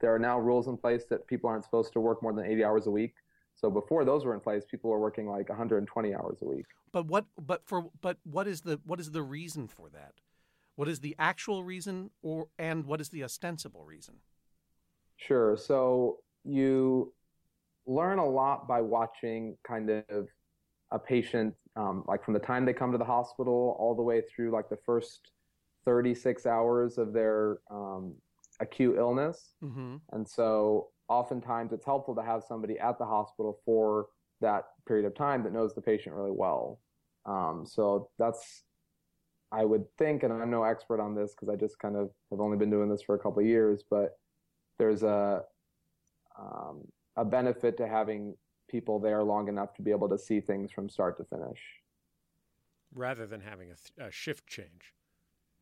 [0.00, 2.64] there are now rules in place that people aren't supposed to work more than 80
[2.64, 3.14] hours a week.
[3.54, 6.66] So before those were in place, people were working like 120 hours a week.
[6.92, 10.14] But what but for but what is the what is the reason for that?
[10.76, 14.16] What is the actual reason or and what is the ostensible reason?
[15.16, 15.56] Sure.
[15.56, 17.12] So you
[17.86, 20.28] learn a lot by watching kind of
[20.92, 24.22] a patient, um, like from the time they come to the hospital all the way
[24.22, 25.32] through like the first
[25.84, 28.14] 36 hours of their um,
[28.60, 29.54] acute illness.
[29.62, 29.96] Mm-hmm.
[30.12, 34.06] And so oftentimes it's helpful to have somebody at the hospital for
[34.40, 36.80] that period of time that knows the patient really well.
[37.26, 38.62] Um, so that's,
[39.50, 42.40] I would think, and I'm no expert on this because I just kind of have
[42.40, 44.18] only been doing this for a couple of years, but
[44.78, 45.42] there's a,
[46.38, 46.82] um,
[47.16, 48.34] a benefit to having
[48.68, 51.58] people there long enough to be able to see things from start to finish.
[52.94, 54.94] Rather than having a, th- a shift change.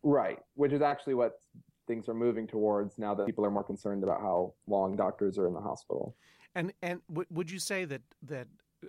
[0.02, 1.40] Right, which is actually what
[1.86, 5.46] things are moving towards now that people are more concerned about how long doctors are
[5.46, 6.14] in the hospital.
[6.54, 8.48] And and w- would you say that that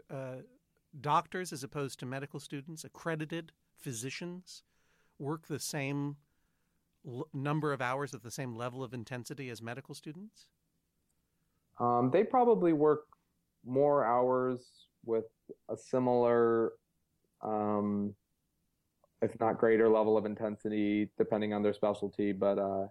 [0.09, 0.37] uh,
[1.01, 4.63] doctors, as opposed to medical students, accredited physicians,
[5.19, 6.17] work the same
[7.05, 10.47] l- number of hours at the same level of intensity as medical students?
[11.79, 13.01] Um, they probably work
[13.65, 15.25] more hours with
[15.69, 16.73] a similar,
[17.41, 18.15] um,
[19.21, 22.31] if not greater level of intensity, depending on their specialty.
[22.31, 22.87] But uh,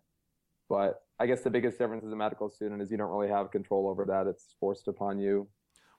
[0.68, 3.50] but I guess the biggest difference as a medical student is you don't really have
[3.50, 4.26] control over that.
[4.26, 5.48] It's forced upon you.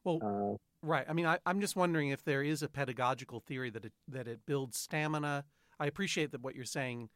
[0.03, 1.05] Well, Uh, Right.
[1.09, 4.27] I mean, I, I'm just wondering if there is a pedagogical theory that it that
[4.27, 5.43] it builds stamina.
[5.79, 7.09] I appreciate that what you're saying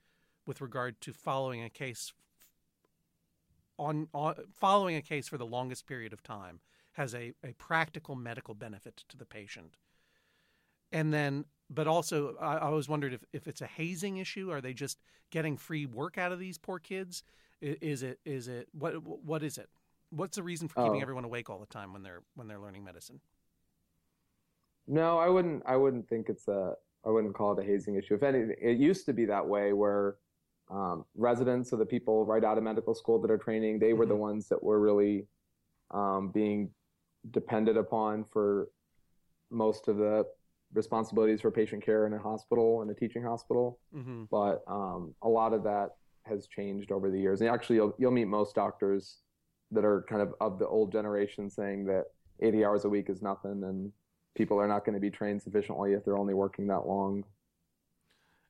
[0.47, 2.11] with regard to following a case
[3.77, 6.59] on, on following a case for the longest period of time
[6.93, 9.77] has a, a practical medical benefit to the patient.
[10.91, 14.51] And then, but also, I, I always wondered if, if it's a hazing issue.
[14.51, 14.99] Are they just
[15.31, 17.23] getting free work out of these poor kids?
[17.61, 19.69] Is it is it what what is it?
[20.09, 21.01] What's the reason for keeping Oh.
[21.01, 23.21] everyone awake all the time when they're when they're learning medicine?
[24.87, 25.63] No, I wouldn't.
[25.65, 26.73] I wouldn't think it's a.
[27.05, 28.15] I wouldn't call it a hazing issue.
[28.15, 30.17] If anything, it used to be that way, where
[30.69, 34.05] um, residents or the people right out of medical school that are training, they were
[34.05, 34.19] the Mhm.
[34.19, 35.27] ones that were really
[35.91, 36.71] um, being
[37.31, 38.69] depended upon for
[39.49, 40.25] most of the
[40.73, 43.79] responsibilities for patient care in a hospital and a teaching hospital.
[43.95, 44.23] Mm-hmm.
[44.31, 45.89] But um, a lot of that
[46.23, 47.41] has changed over the years.
[47.41, 49.17] And actually, you'll you'll meet most doctors
[49.71, 52.05] that are kind of of the old generation saying that
[52.41, 53.91] 80 hours a week is nothing, and
[54.35, 57.23] people are not going to be trained sufficiently if they're only working that long.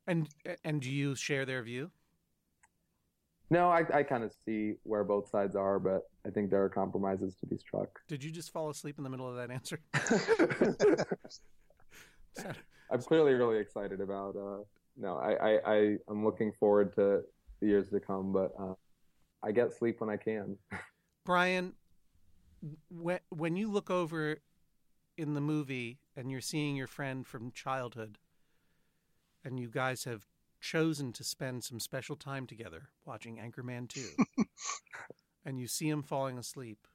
[0.07, 0.27] And
[0.63, 1.91] and do you share their view?
[3.49, 6.69] No, I, I kind of see where both sides are, but I think there are
[6.69, 7.99] compromises to be struck.
[8.07, 9.81] Did you just fall asleep in the middle of that answer?
[12.91, 14.35] I'm clearly really excited about.
[14.35, 14.63] Uh,
[14.97, 15.77] no, I, I, I
[16.09, 17.21] am looking forward to
[17.61, 18.73] the years to come, but uh,
[19.43, 20.57] I get sleep when I can.
[21.25, 21.73] Brian,
[22.89, 24.37] when when you look over
[25.17, 28.17] in the movie and you're seeing your friend from childhood,
[29.43, 30.25] and you guys have
[30.59, 34.45] chosen to spend some special time together watching Anchorman 2,
[35.45, 36.87] and you see him falling asleep,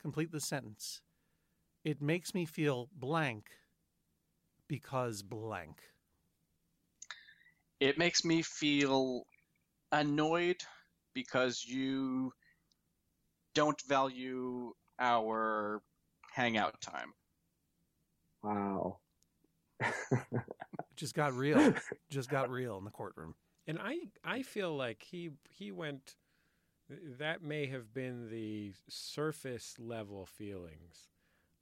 [0.00, 1.02] complete the sentence.
[1.84, 3.50] It makes me feel blank
[4.68, 5.78] because blank.
[7.80, 9.24] It makes me feel
[9.92, 10.62] annoyed
[11.14, 12.32] because you
[13.54, 15.82] don't value our
[16.32, 17.12] hangout time.
[18.42, 18.98] Wow.
[20.96, 21.74] Just got real.
[22.10, 23.34] Just got real in the courtroom.
[23.66, 26.16] And I I feel like he he went
[27.18, 31.08] that may have been the surface level feelings.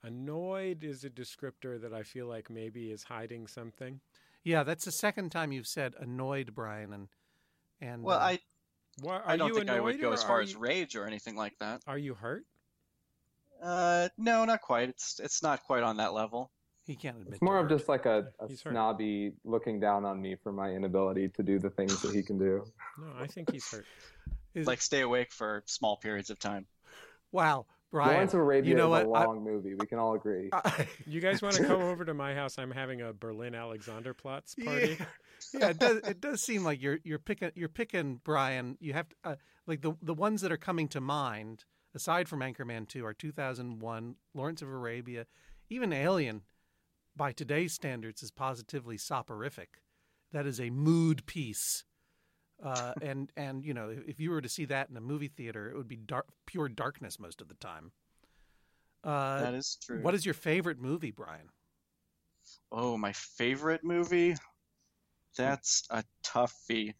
[0.04, 4.00] Annoyed is a descriptor that I feel like maybe is hiding something.
[4.42, 7.08] Yeah, that's the second time you've said annoyed, Brian, and
[7.80, 8.38] and Well, uh, I
[9.00, 11.06] Why, are I don't you think I would go as far are as rage or
[11.06, 11.82] anything like that.
[11.86, 12.44] Are you hurt?
[13.62, 14.90] Uh, no, not quite.
[14.90, 16.50] It's it's not quite on that level.
[16.86, 17.34] he can't admit.
[17.34, 17.78] It's more of hurt.
[17.78, 18.72] just like a, a He's hurt.
[18.72, 22.38] snobby looking down on me for my inability to do the things that he can
[22.38, 22.64] do.
[22.98, 23.86] No, I think he's hurt.
[24.56, 26.66] Like stay awake for small periods of time.
[27.32, 28.14] wow, Brian.
[28.14, 29.22] Lawrence of Arabia you know is a what?
[29.22, 29.76] I- long movie.
[29.76, 30.50] We can all agree.
[30.52, 32.58] I- You guys want to come over to my house?
[32.58, 34.96] I'm having a Berlin Alexanderplatz party.
[34.98, 35.06] Yeah,
[35.60, 35.96] yeah, it does.
[35.98, 38.76] It does seem like you're you're picking you're picking Brian.
[38.80, 39.34] You have to uh,
[39.68, 44.16] like the the ones that are coming to mind aside from Anchorman Two are 2001,
[44.34, 45.26] Lawrence of Arabia,
[45.70, 46.42] even Alien.
[47.16, 49.80] By today's standards, is positively soporific.
[50.32, 51.84] That is a mood piece.
[52.64, 55.28] Uh, and and you know if, if you were to see that in a movie
[55.28, 57.92] theater, it would be dark, pure darkness most of the time.
[59.04, 60.02] Uh, that is true.
[60.02, 61.50] what is your favorite movie, Brian?
[62.72, 64.36] Oh, my favorite movie?
[65.36, 66.94] That's a toughie.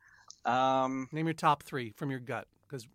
[0.45, 2.87] Um, Name your top three from your gut, because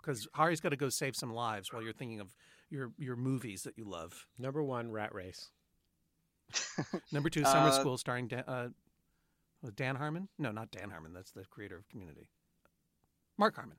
[0.00, 2.34] because Hari's got to go save some lives while you're thinking of
[2.70, 4.26] your your movies that you love.
[4.38, 5.50] Number one, Rat Race.
[7.12, 8.68] Number two, Summer Uh, School, starring Dan, uh,
[9.62, 10.28] was Dan Harmon.
[10.38, 11.12] No, not Dan Harmon.
[11.12, 12.28] That's the creator of Community.
[13.38, 13.76] Mark Harmon.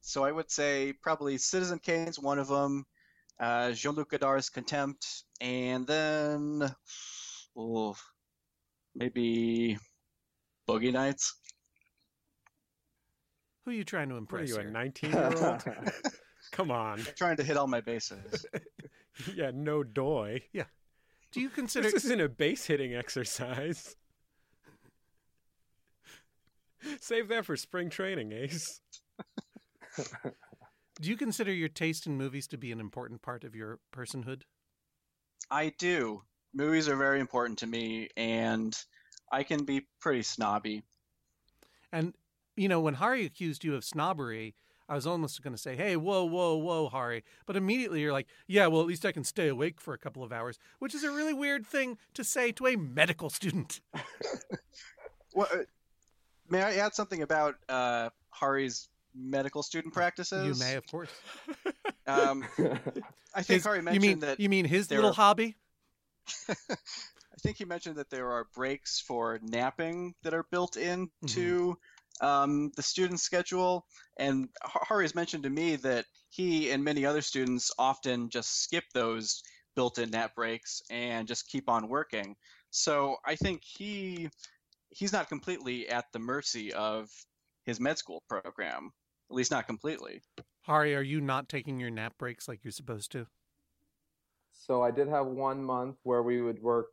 [0.00, 2.84] so I would say probably Citizen Kane's one of them.
[3.38, 5.06] Uh, Jean-Luc Godard's Contempt,
[5.42, 6.62] and then
[7.54, 7.94] oh,
[8.94, 9.76] maybe
[10.66, 11.34] Boogie Nights.
[13.64, 15.64] Who are you trying to What are impress you, a 19 year old?
[16.52, 17.04] Come on.
[17.16, 18.46] Trying to hit all my bases.
[19.34, 20.42] Yeah, no doy.
[20.52, 20.64] Yeah.
[21.32, 23.96] Do you consider This isn't a base hitting exercise.
[27.00, 28.80] Save that for spring training, Ace.
[31.00, 34.42] do you consider your taste in movies to be an important part of your personhood?
[35.50, 36.22] I do.
[36.54, 38.76] Movies are very important to me, and
[39.30, 40.82] I can be pretty snobby.
[41.92, 42.14] And
[42.56, 44.54] you know, when Hari accused you of snobbery,
[44.88, 48.28] I was almost going to say, "Hey, whoa, whoa, whoa, Hari," but immediately you're like,
[48.46, 51.04] "Yeah, well, at least I can stay awake for a couple of hours," which is
[51.04, 53.80] a really weird thing to say to a medical student.
[55.36, 55.58] Well, uh,
[56.50, 60.58] may I add something about uh, Hari's medical student practices?
[60.60, 61.10] You may, of course.
[62.08, 62.44] Um,
[63.34, 64.38] I think His- Hari you mentioned mean that.
[64.38, 65.56] you mean his little are- hobby?
[66.48, 71.00] I think he mentioned that there are breaks for napping that are built Mm-hmm.
[71.26, 71.76] into
[72.20, 73.86] um, the student schedule.
[74.18, 78.84] And Hari has mentioned to me that he and many other students often just skip
[78.94, 79.42] those
[79.74, 82.36] built-in nap breaks and just keep on working.
[82.70, 84.28] So I think he
[84.90, 87.08] he's not completely at the mercy of
[87.64, 88.90] his med school program.
[89.30, 90.22] At least not completely.
[90.62, 93.26] Hari, are you not taking your nap breaks like you're supposed to?
[94.58, 96.86] so I did have one month where we would work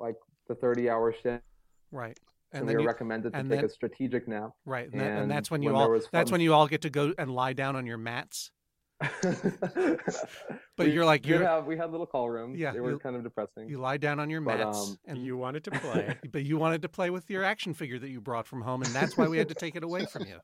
[0.00, 0.14] like
[0.46, 1.42] the 30 hour shift
[1.90, 2.16] Right.
[2.52, 4.52] and, And we then were you, recommended to and take then- a strategic nap.
[4.64, 6.66] right, and, that, and and that's when you when all that's fun- when you all
[6.68, 8.50] get to go and lie down on your mats.
[9.22, 10.00] but
[10.76, 12.58] But you're like, you're- have, we had little call rooms.
[12.58, 13.68] Yeah, they were you- kind of depressing.
[13.68, 16.16] You lie down on your But, mats, um, and you wanted to play.
[16.32, 18.92] but you wanted to play with your action figure that you brought from home, and
[18.92, 20.38] that's why we had to take it away from you.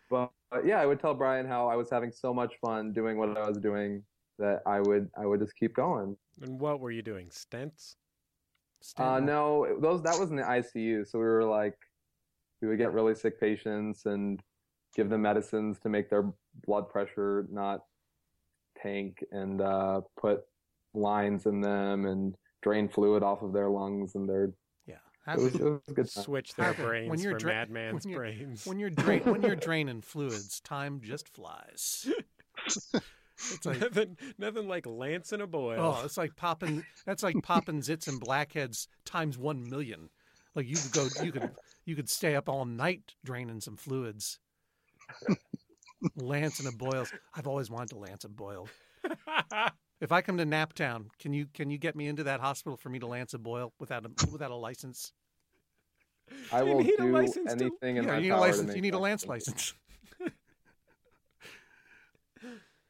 [0.10, 3.18] But, but yeah, I would tell Brian how I was having so much fun doing
[3.18, 4.04] what I was doing
[4.38, 6.16] that I would I would just keep going.
[6.42, 7.30] and what were you doing?
[7.30, 7.96] Stents?
[8.98, 11.76] Uh, no, those that was in the ICU, so we were like,
[12.62, 14.44] we would get really sick patients and
[14.96, 16.32] give them medicines to make their
[16.66, 17.82] blood pressure not
[18.82, 20.42] tank, and uh, put
[20.94, 24.52] lines in them and drain fluid off of their lungs and their
[24.86, 24.96] Yeah.
[25.28, 26.14] It was, it was a good.
[26.14, 26.24] Time.
[26.24, 28.66] Switch their brains when you're for dra- Madman's when you're- brains.
[28.66, 32.08] When you're drain when you're draining fluids, time just flies.
[33.52, 35.80] It's like nothing, nothing like lancing a boil.
[35.80, 36.86] oh, it's like popping.
[37.06, 40.10] That's like popping zits and blackheads times one million.
[40.56, 41.52] Like you could go, you could
[41.84, 44.40] you could stay up all night draining some fluids.
[46.16, 47.06] Lance and a boil.
[47.34, 48.68] I've always wanted to lance a boil.
[50.02, 52.90] If I come to Naptown, can you can you get me into that hospital for
[52.90, 55.14] me to lance a boil without a without a license?
[56.52, 58.32] I You will need a do license to- anything in yeah, my you need a
[58.34, 58.68] power to license.
[58.68, 59.74] make You need a lance license.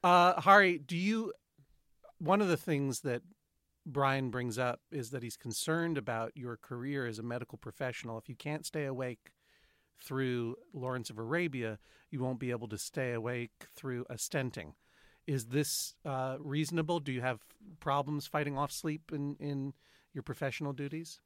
[0.03, 1.33] uh, Hari, do you?
[2.19, 3.21] One of the things that
[3.85, 8.17] Brian brings up is that he's concerned about your career as a medical professional.
[8.17, 9.31] If you can't stay awake
[10.01, 11.79] through Lawrence of Arabia,
[12.09, 14.73] you won't be able to stay awake through a stenting.
[15.25, 16.99] Is this uh, reasonable?
[16.99, 17.39] Do you have
[17.79, 19.73] problems fighting off sleep in, in
[20.13, 21.19] your professional duties?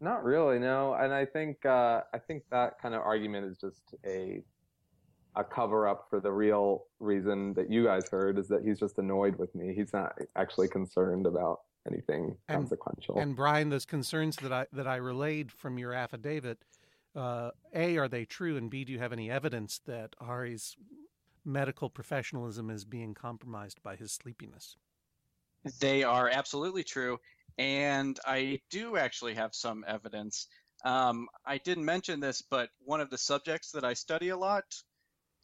[0.00, 0.94] Not really, no.
[0.94, 4.42] And I think uh, I think that kind of argument is just a
[5.36, 8.98] a cover up for the real reason that you guys heard is that he's just
[8.98, 9.74] annoyed with me.
[9.74, 13.18] He's not actually concerned about anything And- consequential.
[13.18, 16.58] And Brian, those concerns that I that I relayed from your affidavit,
[17.16, 20.76] uh, a are they true, and b do you have any evidence that Hari's
[21.44, 24.76] medical professionalism is being compromised by his sleepiness?
[25.80, 27.18] They are absolutely true,
[27.58, 30.46] and I do actually have some evidence.
[30.84, 34.64] Um, I didn't mention this, but one of the subjects that I study a lot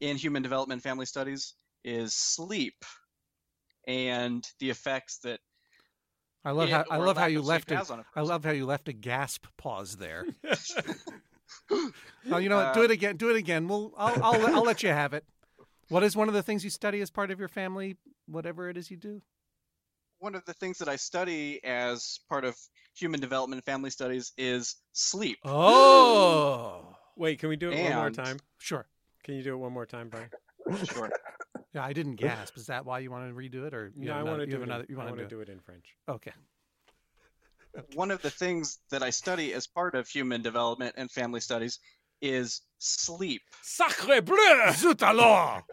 [0.01, 1.55] in human development family studies
[1.85, 2.85] is sleep
[3.87, 5.41] and the effects that
[6.45, 8.67] I love it how I love how you left a, a I love how you
[8.67, 10.27] left a gasp pause there.
[12.31, 12.75] oh, you know what?
[12.75, 13.17] Do Uh, it again.
[13.17, 13.69] Do it again.
[13.69, 15.25] We'll I'll I'll, I'll let you have it.
[15.89, 17.97] What is one of the things you study as part of your family,
[18.27, 19.23] whatever it is you do?
[20.19, 22.57] one of the things that I study as part of
[22.95, 25.37] human development and family studies is sleep.
[25.45, 28.37] Oh, Wait, can we do it one more time?
[28.59, 28.87] sure.
[29.25, 30.31] Can you do it one more time, Brian?
[30.87, 31.11] Sure.
[31.75, 32.57] Yeah, I didn't gasp.
[32.57, 34.47] Is that why you want to redo it, or you no, have I want to
[34.47, 34.65] do have it.
[34.67, 34.85] another?
[34.85, 35.87] in, You want want to to do do it in French.
[36.09, 36.31] Okay.
[37.95, 41.79] One of the things that I study as part of human development and family studies
[42.21, 43.43] is sleep.
[43.63, 44.73] Sacre bleu!
[44.73, 45.63] Zut alors!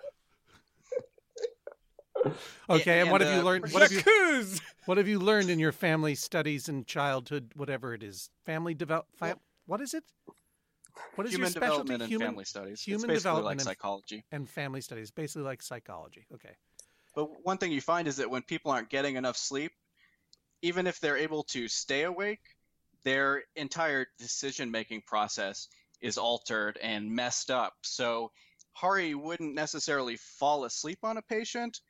[2.70, 3.72] Okay, and, And, what have you uh, learned?
[3.72, 4.46] What have you,
[4.86, 8.30] what have you learned in your family studies and childhood, whatever it is?
[8.46, 9.06] Family develop.
[9.16, 10.04] Fa- what is it?
[11.16, 11.68] What is human your specialty?
[11.70, 12.82] development and human family studies.
[12.82, 14.26] human it's basically development like and- psychology.
[14.32, 16.26] and family studies, basically like psychology.
[16.34, 16.56] Okay.
[17.16, 19.72] But one thing you find is that when people aren't getting enough sleep,
[20.62, 22.42] even if they're able to stay awake,
[23.04, 25.68] their entire decision making process
[26.02, 27.74] is altered and messed up.
[27.82, 28.32] So
[28.74, 31.82] Hari wouldn't necessarily fall asleep on a patient,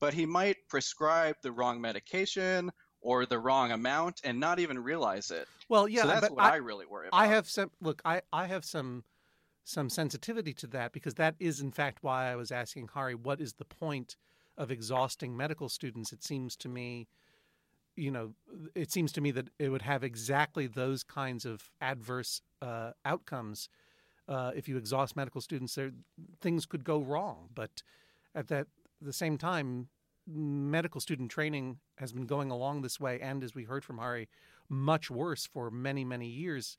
[0.00, 2.70] but he might prescribe the wrong medication
[3.00, 5.46] or the wrong amount and not even realize it.
[5.68, 7.18] Well, yeah, so that's what I, really worry about.
[7.18, 8.02] I have some look.
[8.04, 9.04] I I have some
[9.64, 13.40] some sensitivity to that because that is in fact why I was asking Hari, what
[13.40, 14.16] is the point
[14.58, 16.12] of exhausting medical students?
[16.12, 17.08] It seems to me,
[17.96, 18.34] you know,
[18.74, 23.68] it seems to me that it would have exactly those kinds of adverse uh, outcomes
[24.28, 25.74] uh, if you exhaust medical students.
[25.74, 25.92] There,
[26.40, 27.82] things could go wrong, but
[28.34, 28.66] at that
[29.00, 29.88] the same time,
[30.26, 34.28] medical student training has been going along this way, and as we heard from Hari,
[34.68, 36.76] much worse for many many years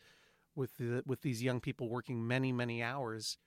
[0.55, 3.37] with the, with these young people working many many hours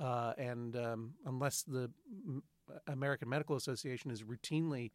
[0.00, 1.90] uh, and um, unless the
[2.86, 4.90] American Medical Association is routinely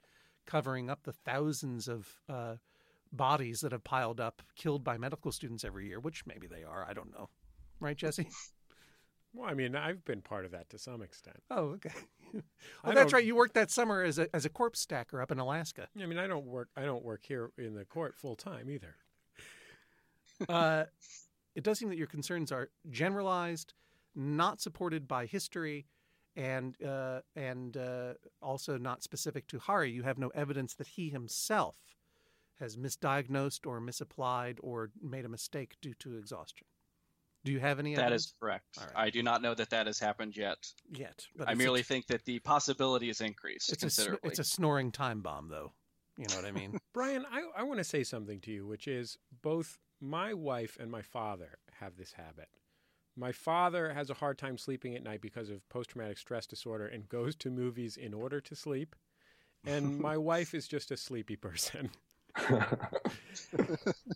[0.46, 2.56] covering up the thousands of uh,
[3.12, 6.86] bodies that have piled up killed by medical students every year which maybe they are
[6.88, 7.30] I don't know
[7.80, 8.28] right Jesse
[9.32, 11.38] Well, I mean, I've been part of that to some extent.
[11.52, 11.92] oh okay
[12.34, 12.42] I
[12.84, 15.38] well that's right you worked that summer as a as a corpse stacker up in
[15.40, 16.70] Alaska I mean, I don't work.
[16.76, 18.96] I don't work here in the court full time either.
[20.50, 20.86] uh,
[21.56, 23.74] it does seem that your concerns are generalized,
[24.16, 25.86] not supported by history,
[26.40, 29.92] and uh, and uh, also not specific to Hari.
[29.92, 31.76] You have no evidence that he himself
[32.60, 36.66] has misdiagnosed or misapplied or made a mistake due to exhaustion.
[37.44, 37.96] Do you have any?
[37.96, 38.26] that evidence?
[38.26, 38.66] is correct.
[38.80, 39.08] All right.
[39.08, 40.58] I do not know that that has happened yet.
[40.92, 41.26] yet.
[41.36, 44.30] But I merely a, think that the possibility is increased it's a considerably.
[44.30, 45.74] it's a snoring time bomb, though.
[46.18, 46.78] You know what I mean?
[46.94, 50.92] Brian, I, I want to say something to you, which is both my wife and
[50.92, 52.50] my father have this habit.
[53.16, 56.88] My father has a hard time sleeping at night because of post traumatic stress disorder
[56.88, 58.96] and goes to movies in order to sleep.
[59.66, 61.92] And my wife is just a sleepy person.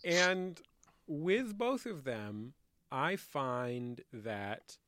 [0.04, 0.60] and
[1.06, 2.54] with both of them,
[2.90, 4.78] I find that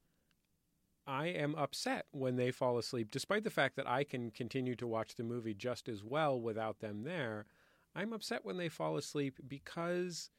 [1.07, 4.87] I am upset when they fall asleep, despite the fact that I can continue to
[4.87, 7.47] watch the movie just as well without them there.
[7.95, 10.31] I'm upset when they fall asleep because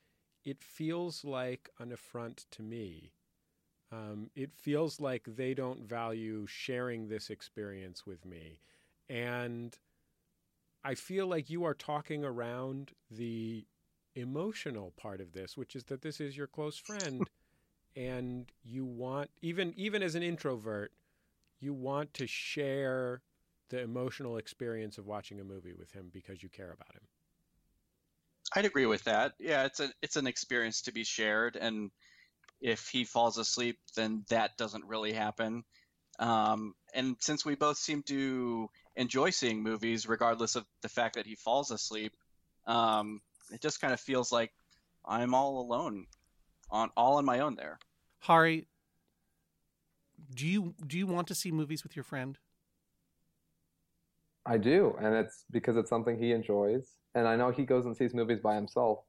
[0.43, 3.13] it feels like an affront to me.
[3.91, 8.59] Um, it feels like they don't value sharing this experience with me.
[9.09, 9.77] And
[10.83, 13.65] I feel like you are talking around the
[14.15, 17.29] emotional part of this, which is that this is your close friend
[17.95, 20.91] and you want even even as an introvert,
[21.59, 23.21] you want to share
[23.69, 27.03] the emotional experience of watching a movie with him because you care about him.
[28.55, 29.33] I'd agree with that.
[29.39, 31.91] Yeah, it's a it's an experience to be shared, and
[32.61, 35.63] if he falls asleep, then that doesn't really happen.
[36.19, 41.27] Um, and since we both seem to enjoy seeing movies, regardless of the fact that
[41.27, 42.13] he falls asleep,
[42.65, 44.51] um, it just kind of feels like
[45.05, 46.07] I'm all alone,
[46.69, 47.79] on all on my own there.
[48.19, 48.67] Hari,
[50.33, 52.37] do you do you want to see movies with your friend?
[54.45, 57.95] I do, and it's because it's something he enjoys, and I know he goes and
[57.95, 58.99] sees movies by himself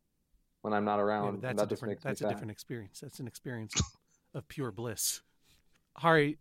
[0.63, 1.35] when I'm not around.
[1.35, 2.31] and that's that a different that's a sad.
[2.31, 3.01] different experience.
[3.01, 3.81] That's an experience
[4.35, 5.23] of, pure bliss.
[5.97, 6.39] Hari,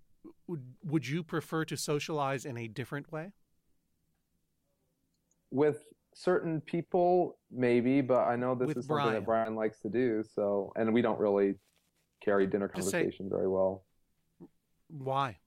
[0.48, 3.32] would would you prefer to socialize in a different way?
[5.52, 9.14] With certain people, maybe, but I know this With is something Brian.
[9.14, 10.24] that Brian likes to do.
[10.34, 11.56] So, and we don't really
[12.24, 13.84] carry dinner Just say- conversation very well.
[14.90, 15.38] Why?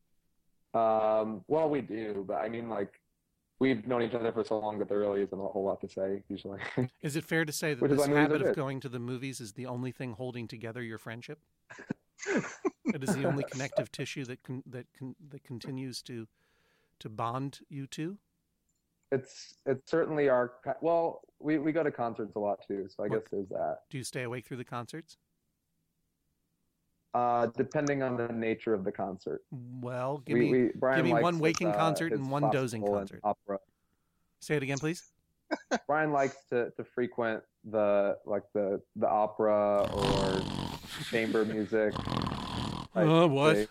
[0.75, 3.00] Um, well, we do, but I mean, like,
[3.61, 5.89] we've known each other for so long that there really isn't a whole lot to
[5.89, 6.59] say usually.
[7.03, 8.89] Is it fair to say that Which this why movies are habit of going to
[8.89, 11.39] the movies is the only thing holding together your friendship?
[12.27, 16.27] it is the only connective tissue that con- that con- that continues to
[16.99, 18.19] to bond you two.
[19.13, 20.53] it's it's certainly our
[20.83, 23.79] well, we we go to concerts a lot too, so I What- guess there's that.
[23.91, 25.17] Do you stay awake through the concerts?
[27.13, 29.43] Uh, depending on the nature of the concert.
[29.51, 32.21] Well, give we, me we, Brian give me likes one his, waking uh, concert his
[32.21, 33.21] and one dozing concert.
[33.25, 33.59] Opera.
[34.41, 35.03] say it again, please.
[35.89, 40.41] Brian likes to, to frequent the like the the opera or
[41.11, 41.93] chamber music.
[41.95, 43.57] type Uh, what?
[43.57, 43.67] thing.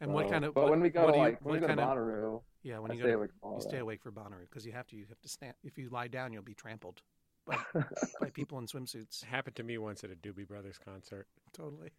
[0.00, 0.54] And what kind of?
[0.54, 1.80] But what, when we go what to you, like when what we go to kind
[1.80, 1.98] of?
[1.98, 4.64] Bonnaroo, Yeah, when I you stay go, to, awake you stay awake for Bonnaroo because
[4.64, 4.96] you have to.
[4.96, 5.52] You have to stand.
[5.62, 7.02] If you lie down, you'll be trampled
[7.50, 7.82] by,
[8.20, 9.22] by people in swimsuits.
[9.22, 11.26] It happened to me once at a Doobie Brothers concert.
[11.52, 11.90] Totally.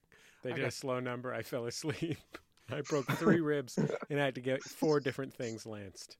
[0.43, 1.33] They I did got- a slow number.
[1.33, 2.17] I fell asleep.
[2.71, 6.17] I broke three ribs and I had to get four different things lanced.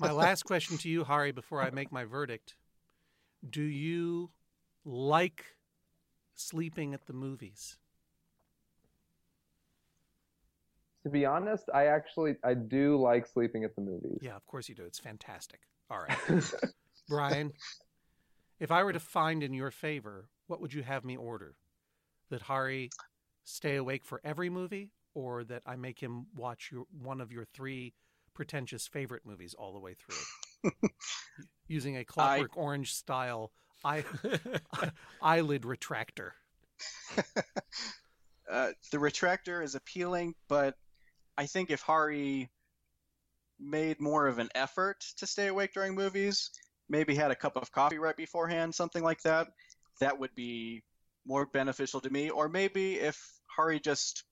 [0.00, 2.54] My last question to you, Hari, before I make my verdict:
[3.48, 4.30] Do you
[4.84, 5.44] like
[6.36, 7.76] sleeping at the movies?
[11.02, 14.18] to be honest, I actually I do like sleeping at the movies.
[14.20, 14.84] Yeah, of course you do.
[14.84, 15.60] It's fantastic.
[15.90, 16.44] All right,
[17.08, 17.52] Brian.
[18.60, 21.56] If I were to find in your favor, what would you have me order?
[22.28, 22.90] That Hari
[23.44, 27.46] stay awake for every movie, or that I make him watch your, one of your
[27.54, 27.94] three
[28.34, 30.72] pretentious favorite movies all the way through,
[31.66, 33.50] using a Clockwork Orange style
[33.82, 34.04] eye,
[35.22, 36.30] eyelid retractor.
[38.50, 40.74] Uh, the retractor is appealing, but
[41.38, 42.50] I think if Hari
[43.60, 46.50] made more of an effort to stay awake during movies,
[46.90, 49.48] maybe had a cup of coffee right beforehand, something like that,
[50.00, 50.82] that would be
[51.26, 52.28] more beneficial to me.
[52.28, 54.24] Or maybe if Hari just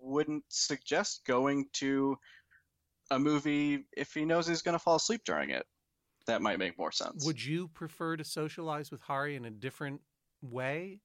[0.00, 2.16] wouldn't suggest going to
[3.10, 5.66] a movie if he knows he's going to fall asleep during it.
[6.26, 7.24] That might make more sense.
[7.24, 10.02] Would you prefer to socialize with Hari in a different
[10.42, 11.00] way,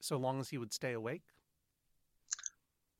[0.00, 1.22] so long as he would stay awake?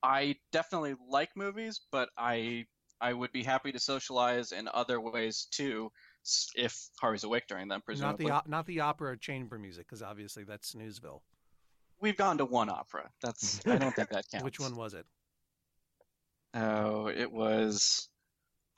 [0.03, 2.67] I definitely like movies, but I
[3.01, 5.91] I would be happy to socialize in other ways too,
[6.57, 7.83] if Hari's awake during them.
[7.85, 8.27] presumably.
[8.27, 11.21] Not the not the opera or chamber music, because obviously that's Snoozeville.
[12.01, 13.11] we've gone to one opera.
[13.23, 14.45] That's I don't think that counts.
[14.45, 15.07] Which one was it?
[16.55, 18.09] Oh, it was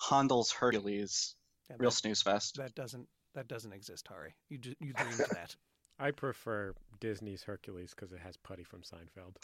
[0.00, 1.34] Handel's Hercules.
[1.68, 2.56] Yeah, Real that, snooze fest.
[2.56, 4.34] that doesn't that doesn't exist, Hari.
[4.48, 5.54] You d- you dreamed that.
[5.98, 9.36] I prefer Disney's Hercules because it has Puddy from Seinfeld.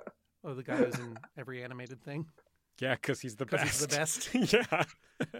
[0.44, 2.24] Oh, the guy who's in every animated thing.
[2.80, 3.58] Yeah, because he's the 'Cause
[3.88, 4.28] best.
[4.30, 4.84] he's the best?
[5.24, 5.34] yeah.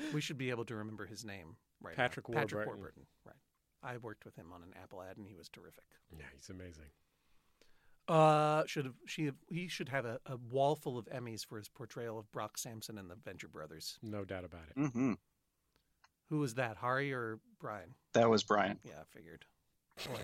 [0.14, 1.96] We should be able to remember his name right.
[1.96, 2.02] now.
[2.02, 2.66] Patrick Patrick Warburton.
[2.66, 3.06] Warburton.
[3.24, 3.36] Right.
[3.82, 5.84] I worked with him on an Apple ad, and he was terrific.
[6.16, 6.86] yeah, he's amazing.
[8.08, 11.58] Uh, should have she have, he should have a, a wall full of Emmys for
[11.58, 13.98] his portrayal of Brock Sampson in the Venture Brothers.
[14.02, 14.80] No doubt about it.
[14.80, 15.12] Mm-hmm.
[16.30, 17.94] Who was that, Hari or Brian?
[18.14, 18.78] That was Brian.
[18.84, 19.44] Yeah, I figured.
[20.08, 20.22] Boy,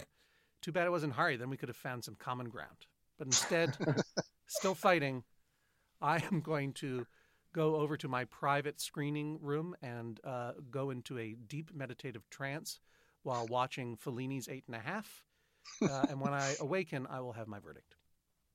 [0.62, 1.36] too bad it wasn't Hari.
[1.36, 2.86] Then we could have found some common ground.
[3.18, 3.76] But instead,
[4.46, 5.22] still fighting,
[6.00, 7.06] I am going to
[7.56, 12.80] go over to my private screening room and uh, go into a deep meditative trance
[13.22, 15.24] while watching Fellini's Eight and a Half.
[15.82, 17.96] Uh, and when I awaken, I will have my verdict.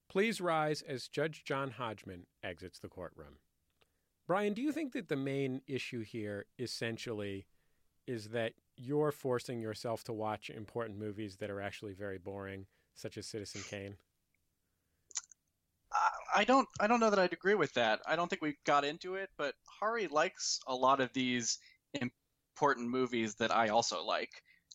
[0.07, 3.39] Please rise as Judge John Hodgman exits the courtroom.
[4.27, 7.47] Brian, do you think that the main issue here essentially
[8.07, 13.17] is that you're forcing yourself to watch important movies that are actually very boring, such
[13.17, 13.95] as Citizen Kane?
[16.35, 18.01] I don't I don't know that I'd agree with that.
[18.05, 21.59] I don't think we got into it, but Hari likes a lot of these
[21.93, 24.29] important movies that I also like.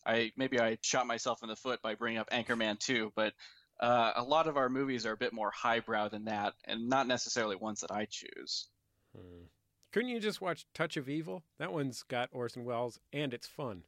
[0.05, 3.33] I maybe I shot myself in the foot by bringing up Anchorman 2, but
[3.79, 7.07] uh, a lot of our movies are a bit more highbrow than that, and not
[7.07, 8.67] necessarily ones that I choose.
[9.15, 9.43] Hmm.
[9.91, 11.43] Couldn't you just watch Touch of Evil?
[11.59, 13.83] That one's got Orson Welles, and it's fun.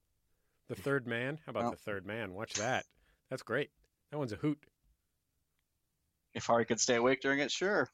[0.68, 1.40] The Third Man.
[1.46, 2.34] How about Well- The Third Man?
[2.34, 2.86] Watch that.
[3.30, 3.70] That's great.
[4.12, 4.60] That one's a hoot.
[6.34, 7.90] If Hari could stay awake during it, sure.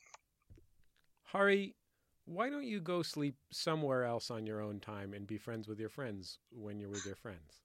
[1.23, 1.75] Hari,
[2.25, 5.79] why don't you go sleep somewhere else on your own time and be friends with
[5.79, 7.61] your friends when you're with your friends?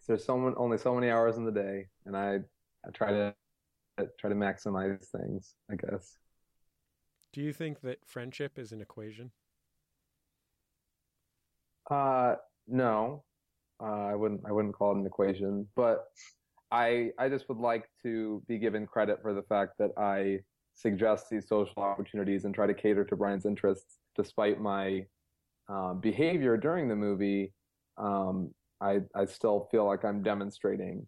[0.00, 2.40] because there's so many, only so many hours in the day, and I
[2.86, 3.34] I try to
[3.98, 5.54] I try to maximize things.
[5.70, 6.16] I guess.
[7.32, 9.30] Do you think that friendship is an equation?
[11.88, 13.24] Uh, no,
[13.80, 14.42] uh, I wouldn't.
[14.46, 16.06] I wouldn't call it an equation, but
[16.70, 20.40] I I just would like to be given credit for the fact that I
[20.74, 25.04] suggest these social opportunities and try to cater to Brian's interests, despite my
[25.68, 27.52] um, behavior during the movie.
[27.96, 31.06] Um, I I still feel like I'm demonstrating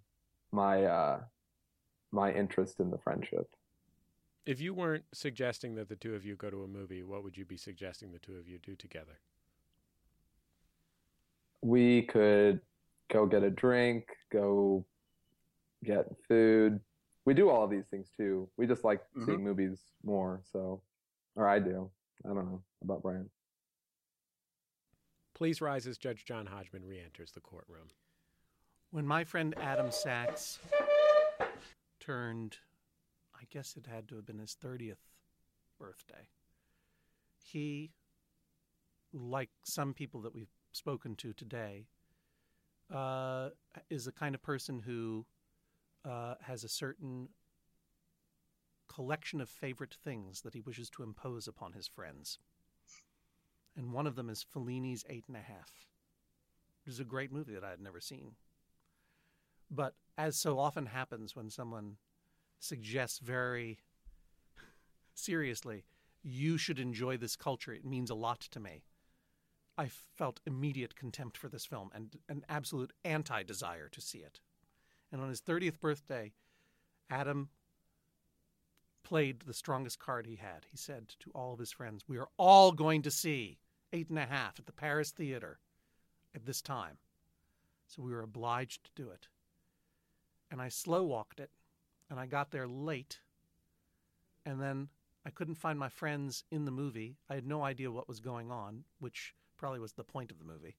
[0.53, 1.21] my uh,
[2.11, 3.49] my interest in the friendship.
[4.45, 7.37] If you weren't suggesting that the two of you go to a movie, what would
[7.37, 9.21] you be suggesting the two of you do together?
[11.63, 12.61] we could
[13.11, 14.85] go get a drink, go
[15.85, 16.81] get food.
[17.25, 18.49] We do all of these things too.
[18.57, 19.27] We just like Mhm.
[19.27, 20.83] seeing movies more, so
[21.35, 21.91] or I do.
[22.25, 23.31] I don't know about Brian.
[25.35, 27.91] Please rise as Judge John Hodgman re enters the courtroom.
[28.91, 30.59] When my friend Adam Sachs
[31.99, 32.59] turned,
[33.35, 35.11] I guess it had to have been his 30th
[35.79, 36.29] birthday,
[37.35, 37.93] he,
[39.13, 41.89] like some people that we've spoken to today,
[42.91, 43.51] uh,
[43.89, 45.27] is the kind of person who
[46.05, 47.29] uh, has a certain
[48.89, 52.39] collection of favorite things that he wishes to impose upon his friends.
[53.77, 55.87] And one of them is Fellini's Eight and a Half,
[56.85, 58.33] which is a great movie that I had never seen.
[59.71, 61.97] But as so often happens when someone
[62.59, 63.79] suggests very
[65.15, 65.85] seriously,
[66.23, 68.85] you should enjoy this culture, it means a lot to me.
[69.79, 74.41] I felt immediate contempt for this film and an absolute anti desire to see it.
[75.13, 76.33] And on his 30th birthday,
[77.11, 77.51] Adam
[79.05, 80.65] played the strongest card he had.
[80.71, 83.59] He said to all of his friends, We are all going to see
[83.93, 85.59] Eight and a Half at the Paris Theater
[86.35, 86.97] at this time.
[87.87, 89.29] So we were obliged to do it.
[90.51, 91.51] And I slow walked it,
[92.09, 93.21] and I got there late.
[94.47, 94.89] And then
[95.27, 97.17] I couldn't find my friends in the movie.
[97.29, 100.45] I had no idea what was going on, which probably was the point of the
[100.45, 100.77] movie.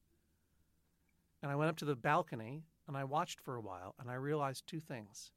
[1.42, 4.14] And I went up to the balcony and I watched for a while, and I
[4.14, 5.32] realized two things.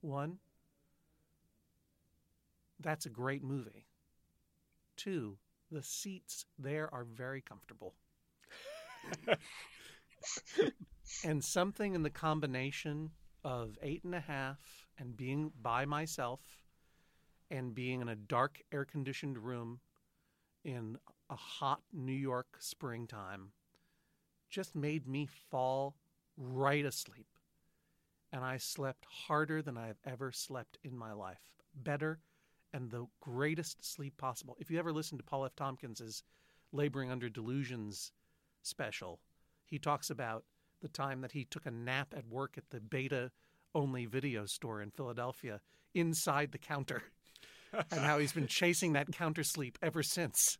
[0.00, 0.38] One,
[2.80, 3.86] that's a great movie.
[4.96, 5.38] Two,
[5.70, 7.94] the seats there are very comfortable.
[11.24, 13.10] and something in the combination
[13.42, 16.40] of eight and a half and being by myself
[17.50, 19.80] and being in a dark air conditioned room
[20.64, 20.96] in
[21.28, 23.50] a hot New York springtime
[24.48, 25.96] just made me fall
[26.36, 27.26] right asleep.
[28.32, 31.40] And I slept harder than I have ever slept in my life.
[31.74, 32.20] Better
[32.72, 34.56] and the greatest sleep possible.
[34.58, 35.54] If you ever listen to Paul F.
[35.54, 36.24] Tompkins's
[36.72, 38.10] Laboring Under Delusions
[38.62, 39.20] special,
[39.64, 40.44] he talks about
[40.82, 43.30] the time that he took a nap at work at the beta
[43.74, 45.60] only video store in Philadelphia
[45.94, 47.02] inside the counter
[47.90, 50.58] and how he's been chasing that counter sleep ever since.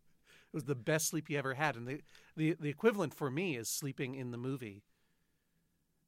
[0.52, 1.76] It was the best sleep he ever had.
[1.76, 2.00] And the,
[2.36, 4.82] the, the equivalent for me is sleeping in the movie.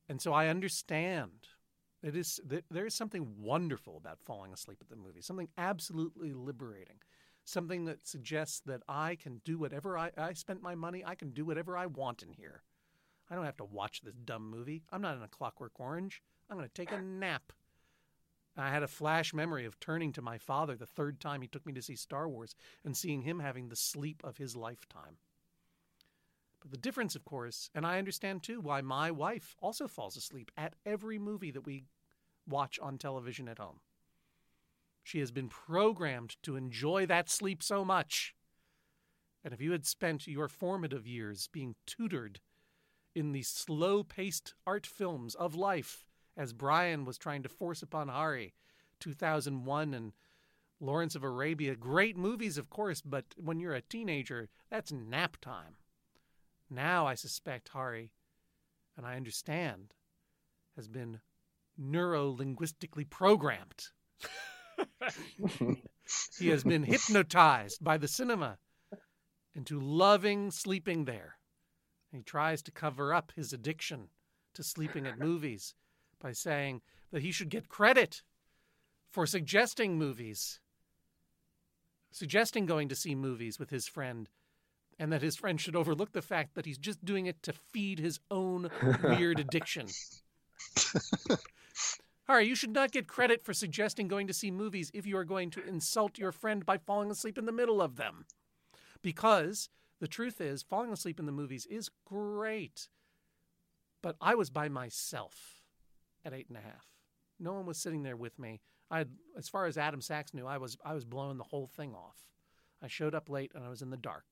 [0.09, 1.49] And so I understand.
[2.03, 2.41] It is
[2.71, 6.99] there is something wonderful about falling asleep at the movie, something absolutely liberating,
[7.45, 11.31] something that suggests that I can do whatever I, I spent my money, I can
[11.31, 12.63] do whatever I want in here.
[13.31, 14.85] I don't have to watch this dumb movie.
[14.93, 16.23] I'm not in a Clockwork Orange.
[16.49, 17.53] I'm going to take a nap.
[18.57, 21.67] I had a flash memory of turning to my father the third time he took
[21.67, 22.55] me to see Star Wars
[22.85, 25.19] and seeing him having the sleep of his lifetime.
[26.69, 30.75] The difference, of course, and I understand too why my wife also falls asleep at
[30.85, 31.85] every movie that we
[32.49, 33.81] watch on television at home.
[35.05, 38.35] She has been programmed to enjoy that sleep so much.
[39.45, 42.41] And if you had spent your formative years being tutored
[43.15, 46.05] in the slow paced art films of life,
[46.37, 48.55] as Brian was trying to force upon Hari,
[48.99, 50.13] 2001 and
[50.81, 55.77] Lawrence of Arabia, great movies, of course, but when you're a teenager, that's nap time.
[56.71, 58.13] Now I suspect Hari,
[58.97, 59.95] and I understand,
[60.77, 61.21] has been
[61.77, 63.89] neuro linguistically programmed.
[66.39, 68.59] he has been hypnotized by the cinema
[69.55, 71.39] into loving sleeping there.
[72.13, 74.09] he tries to cover up his addiction
[74.55, 75.75] to sleeping at movies
[76.21, 78.23] by saying that he should get credit
[79.11, 80.61] for suggesting movies,
[82.11, 84.29] suggesting going to see movies with his friend,
[84.99, 87.99] and that his friend should overlook the fact that he's just doing it to feed
[87.99, 88.71] his own
[89.03, 89.87] weird addiction.
[92.27, 95.25] Hari, you should not get credit for suggesting going to see movies if you are
[95.25, 98.25] going to insult your friend by falling asleep in the middle of them.
[99.01, 99.69] Because
[100.01, 102.89] the truth is, falling asleep in the movies is great.
[104.03, 105.63] But I was by myself
[106.25, 106.87] at eight and a half.
[107.39, 108.61] No one was sitting there with me.
[108.91, 109.05] I,
[109.37, 112.17] as far as Adam Sachs knew, I was I was blowing the whole thing off.
[112.83, 114.25] I showed up late and I was in the dark.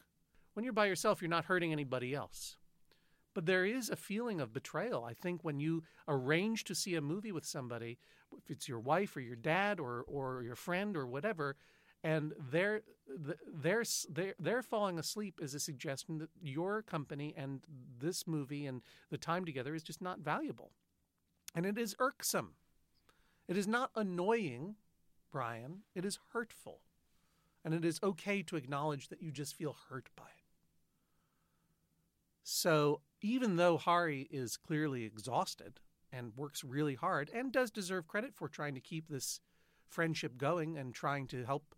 [0.54, 2.56] When you're by yourself, you're not hurting anybody else.
[3.34, 5.04] But there is a feeling of betrayal.
[5.04, 7.98] I think when you arrange to see a movie with somebody,
[8.38, 11.56] if it's your wife or your dad or or your friend or whatever,
[12.04, 12.82] and they're
[13.52, 17.62] they're they're they're falling asleep is a suggestion that your company and
[17.98, 20.70] this movie and the time together is just not valuable,
[21.56, 22.54] and it is irksome.
[23.48, 24.76] It is not annoying,
[25.32, 25.80] Brian.
[25.94, 26.80] It is hurtful,
[27.64, 30.43] and it is okay to acknowledge that you just feel hurt by it.
[32.44, 35.80] So even though Hari is clearly exhausted
[36.12, 39.40] and works really hard and does deserve credit for trying to keep this
[39.88, 41.74] friendship going and trying to help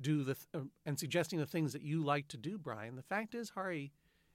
[0.00, 2.96] do the th- uh, and suggesting the things that you like to do, Brian.
[2.96, 3.92] The fact is, Hari,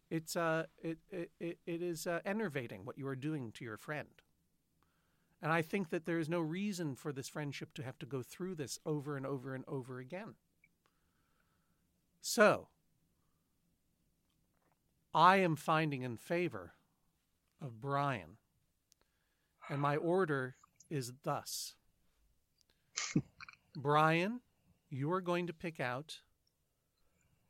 [0.10, 4.08] it's uh, it it, it is uh, enervating what you are doing to your friend.
[5.42, 8.22] And I think that there is no reason for this friendship to have to go
[8.22, 10.36] through this over and over and over again.
[12.22, 12.68] So,
[15.14, 16.74] I am finding in favor
[17.62, 18.38] of Brian.
[19.70, 20.56] And my order
[20.90, 21.76] is thus
[23.76, 24.42] Brian,
[24.90, 26.20] you are going to pick out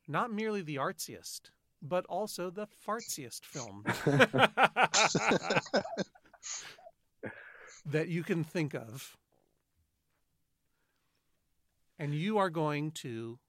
[0.07, 1.51] not merely the artsiest,
[1.82, 3.84] but also the fartsiest film
[7.86, 9.16] that you can think of.
[11.97, 13.39] And you are going to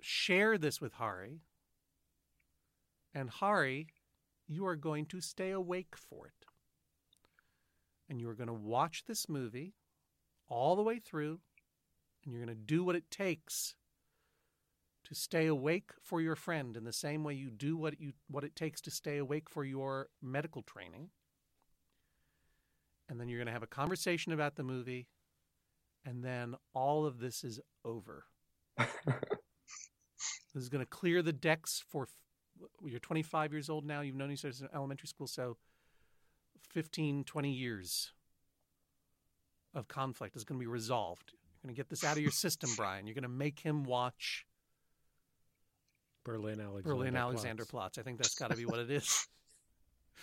[0.00, 1.40] share this with Hari
[3.14, 3.88] and Hari,
[4.46, 6.46] you are going to stay awake for it.
[8.08, 9.74] And you are going to watch this movie
[10.48, 11.40] all the way through,
[12.24, 13.76] and you're going to do what it takes
[15.04, 18.42] to stay awake for your friend in the same way you do what you what
[18.44, 21.10] it takes to stay awake for your medical training.
[23.08, 25.08] And then you're going to have a conversation about the movie,
[26.06, 28.24] and then all of this is over.
[28.78, 28.88] this
[30.54, 32.08] is going to clear the decks for
[32.84, 34.00] you're 25 years old now.
[34.00, 35.56] You've known each other since elementary school, so
[36.70, 38.12] 15, 20 years
[39.74, 41.32] of conflict is going to be resolved.
[41.32, 43.06] You're going to get this out of your system, Brian.
[43.06, 44.46] You're going to make him watch
[46.24, 47.98] Berlin Alexander Berlin Alexander Platz.
[47.98, 49.26] I think that's got to be what it is.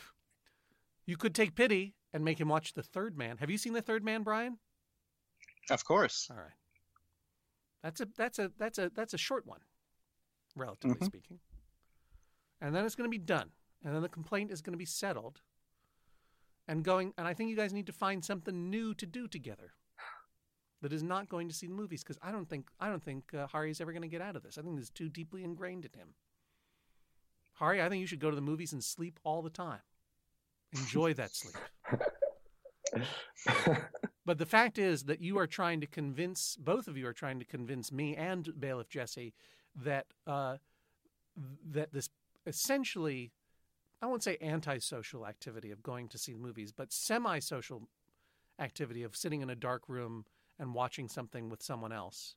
[1.05, 3.37] you could take pity and make him watch The Third Man.
[3.37, 4.57] Have you seen The Third Man, Brian?
[5.69, 6.27] Of course.
[6.31, 6.51] All right.
[7.83, 9.61] That's a that's a that's a that's a short one,
[10.55, 11.05] relatively mm-hmm.
[11.05, 11.39] speaking
[12.61, 13.49] and then it's going to be done.
[13.83, 15.41] And then the complaint is going to be settled.
[16.67, 19.73] And going and i think you guys need to find something new to do together
[20.81, 23.33] that is not going to see the movies because i don't think i don't think
[23.33, 24.57] uh, hari is ever going to get out of this.
[24.57, 26.09] I think this is too deeply ingrained in him.
[27.53, 29.81] Hari i think you should go to the movies and sleep all the time.
[30.71, 31.57] Enjoy that sleep.
[34.25, 37.39] But the fact is that you are trying to convince both of you are trying
[37.39, 39.33] to convince me and bailiff jesse
[39.75, 40.57] that uh,
[41.71, 42.09] that this
[42.45, 43.31] essentially,
[44.01, 47.87] I won't say antisocial activity of going to see movies, but semi social
[48.59, 50.25] activity of sitting in a dark room
[50.59, 52.35] and watching something with someone else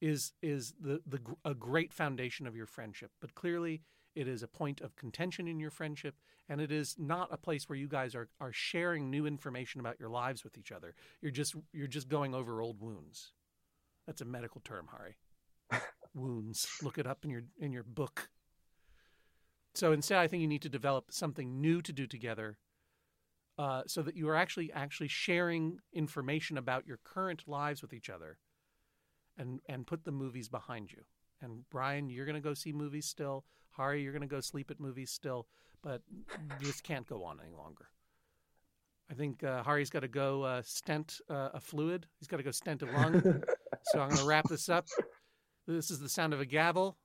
[0.00, 3.12] is is the, the a great foundation of your friendship.
[3.20, 3.82] But clearly,
[4.14, 6.16] it is a point of contention in your friendship,
[6.48, 10.00] and it is not a place where you guys are are sharing new information about
[10.00, 10.94] your lives with each other.
[11.20, 13.32] You're just you're just going over old wounds.
[14.06, 15.16] That's a medical term, Hari.
[16.14, 16.68] wounds.
[16.82, 18.28] Look it up in your in your book.
[19.74, 22.58] So instead, I think you need to develop something new to do together,
[23.58, 28.10] uh, so that you are actually actually sharing information about your current lives with each
[28.10, 28.38] other,
[29.36, 31.04] and and put the movies behind you.
[31.40, 33.44] And Brian, you're going to go see movies still.
[33.70, 35.46] Hari, you're going to go sleep at movies still.
[35.82, 36.02] But
[36.60, 37.88] this can't go on any longer.
[39.10, 42.06] I think uh, Hari's got to go uh, stent uh, a fluid.
[42.18, 43.20] He's got to go stent a lung.
[43.86, 44.86] so I'm going to wrap this up.
[45.66, 46.96] This is the sound of a gavel.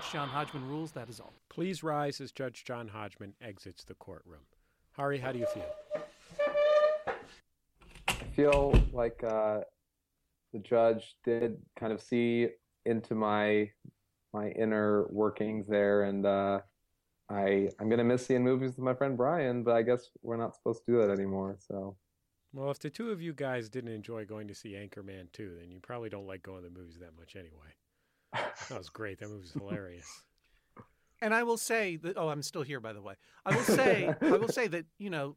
[0.00, 0.92] Judge John Hodgman rules.
[0.92, 1.34] That is all.
[1.50, 4.40] Please rise as Judge John Hodgman exits the courtroom.
[4.92, 5.70] Hari, how do you feel?
[8.08, 9.60] I feel like uh,
[10.54, 12.48] the judge did kind of see
[12.86, 13.70] into my
[14.32, 16.60] my inner workings there, and uh,
[17.28, 20.54] I I'm gonna miss seeing movies with my friend Brian, but I guess we're not
[20.54, 21.58] supposed to do that anymore.
[21.58, 21.96] So
[22.54, 25.70] Well, if the two of you guys didn't enjoy going to see Anchorman 2, then
[25.70, 27.74] you probably don't like going to the movies that much anyway.
[28.32, 29.18] That was great.
[29.20, 30.06] That movie was hilarious.
[31.22, 32.16] And I will say that.
[32.16, 33.12] Oh, I'm still here, by the way.
[33.44, 34.14] I will say.
[34.22, 35.36] I will say that you know,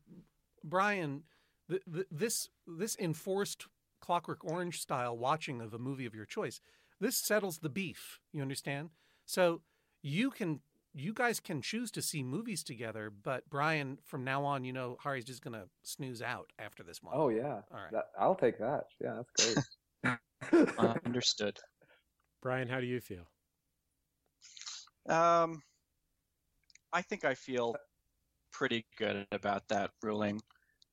[0.63, 1.23] Brian,
[1.69, 3.65] th- th- this this enforced
[3.99, 6.61] Clockwork Orange style watching of a movie of your choice.
[7.01, 8.21] This settles the beef.
[8.31, 8.91] You understand?
[9.25, 9.59] So
[10.01, 10.61] you can.
[10.93, 14.95] You guys can choose to see movies together, but Brian, from now on, you know,
[15.03, 17.13] Hari's just gonna snooze out after this one.
[17.17, 17.91] oh yeah, All right.
[17.91, 18.85] that, I'll take that.
[19.01, 19.63] Yeah, that's
[20.03, 20.17] great.
[20.77, 21.57] Uh, understood.
[22.43, 23.25] Brian, how do you feel?
[25.07, 25.63] Um,
[26.91, 27.73] I think I feel
[28.51, 30.41] pretty good about that ruling.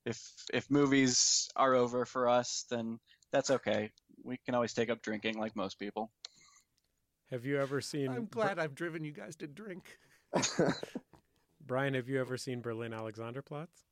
[0.07, 0.23] If
[0.55, 3.01] if movies are over for us, then
[3.33, 3.91] that's okay.
[4.23, 6.13] We can always take up drinking like most people.
[7.33, 9.99] Have you ever seen I'm glad I've driven you guys to drink.
[11.67, 13.87] Brian, have you ever seen Berlin Alexanderplatz?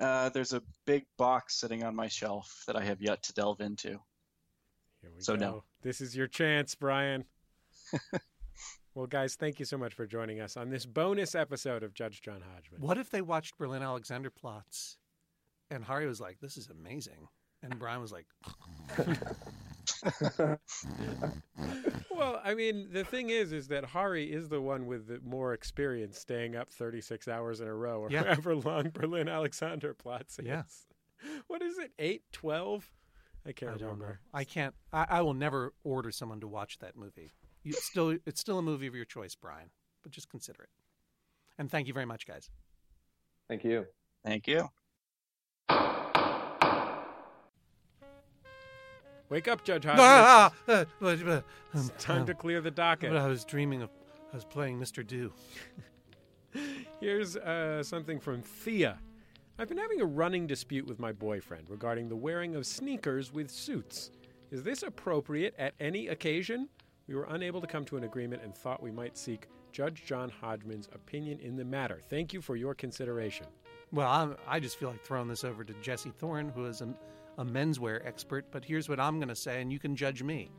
[0.00, 3.60] Uh, there's a big box sitting on my shelf that I have yet to delve
[3.60, 4.00] into.
[5.02, 5.40] Here we So go.
[5.40, 5.64] no.
[5.82, 7.24] This is your chance, Brian.
[8.94, 12.20] well, guys, thank you so much for joining us on this bonus episode of Judge
[12.22, 12.80] John Hodgman.
[12.80, 14.96] What if they watched Berlin Alexanderplatz,
[15.70, 17.28] and Hari was like, "This is amazing,"
[17.62, 18.26] and Brian was like,
[22.10, 25.54] Well, I mean, the thing is, is that Hari is the one with the more
[25.54, 28.24] experience staying up 36 hours in a row or Yeah.
[28.24, 30.46] however long Berlin Alexanderplatz is.
[30.46, 30.62] Yeah.
[31.46, 32.90] What is it, 8, 12?
[33.48, 34.12] I can't I don't know.
[34.34, 34.74] I can't.
[34.92, 37.32] I, I will never order someone to watch that movie.
[37.62, 39.70] You still, it's still a movie of your choice, Brian.
[40.02, 40.68] But just consider it.
[41.58, 42.50] And thank you very much, guys.
[43.48, 43.86] Thank you.
[44.22, 44.68] Thank you.
[49.30, 50.06] Wake up, Judge Hodgman.
[50.06, 53.10] Ah, uh, but, but, It's um, time to um, clear the docket.
[53.10, 53.88] But I was dreaming of.
[54.30, 55.06] I was playing Mr.
[55.06, 55.32] Do.
[57.00, 58.98] Here's uh, something from Thea.
[59.60, 63.50] I've been having a running dispute with my boyfriend regarding the wearing of sneakers with
[63.50, 64.12] suits.
[64.52, 66.68] Is this appropriate at any occasion?
[67.08, 70.30] We were unable to come to an agreement and thought we might seek Judge John
[70.30, 72.00] Hodgman's opinion in the matter.
[72.08, 73.46] Thank you for your consideration.
[73.90, 76.94] Well, I'm, I just feel like throwing this over to Jesse Thorn, who is a,
[77.38, 78.44] a menswear expert.
[78.52, 80.52] But here's what I'm going to say, and you can judge me.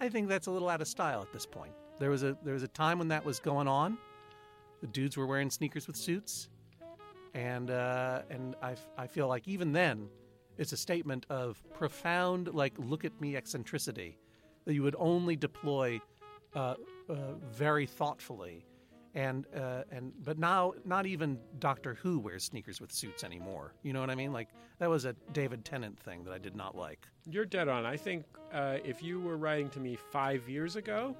[0.00, 1.72] I think that's a little out of style at this point.
[1.98, 3.98] There was a there was a time when that was going on.
[4.80, 6.50] The dudes were wearing sneakers with suits,
[7.38, 10.08] and uh, and I, feel like even then,
[10.56, 14.18] it's a statement of profound like look at me eccentricity
[14.64, 16.00] that you would only deploy
[16.56, 16.74] uh,
[17.08, 17.14] uh,
[17.52, 18.66] very thoughtfully
[19.14, 23.72] and uh, and but now not even Doctor Who wears sneakers with suits anymore.
[23.84, 24.32] You know what I mean?
[24.32, 24.48] Like
[24.80, 27.06] that was a David Tennant thing that I did not like.
[27.30, 27.86] You're dead on.
[27.86, 31.16] I think uh, if you were writing to me five years ago,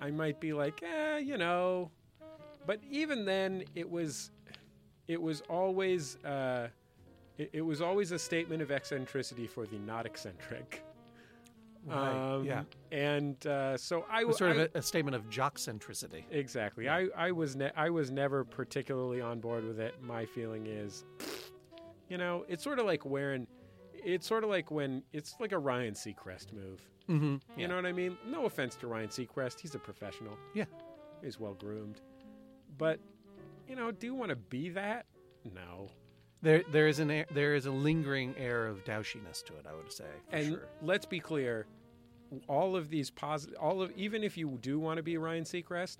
[0.00, 1.90] I might be like, eh, you know.
[2.66, 4.30] But even then, it was,
[5.12, 6.68] it was always, uh,
[7.36, 10.82] it, it was always a statement of eccentricity for the not eccentric.
[11.90, 16.22] Um, yeah, And uh, so I was sort of a, a statement of jockcentricity.
[16.30, 16.88] Exactly.
[16.88, 19.96] I, I was ne- I was never particularly on board with it.
[20.00, 21.04] My feeling is,
[22.08, 23.48] you know, it's sort of like wearing,
[23.92, 26.80] it's sort of like when it's like a Ryan Seacrest move.
[27.10, 27.60] Mm-hmm.
[27.60, 28.16] You know what I mean?
[28.28, 30.38] No offense to Ryan Seacrest, he's a professional.
[30.54, 30.66] Yeah.
[31.20, 32.00] he's well groomed,
[32.78, 33.00] but
[33.72, 35.06] you know, do you want to be that?
[35.54, 35.88] No.
[36.42, 39.64] There there is an air, there is a lingering air of douchiness to it.
[39.66, 40.68] I would say for and sure.
[40.82, 41.64] let's be clear,
[42.48, 45.98] all of these positive, all of even if you do want to be Ryan Seacrest,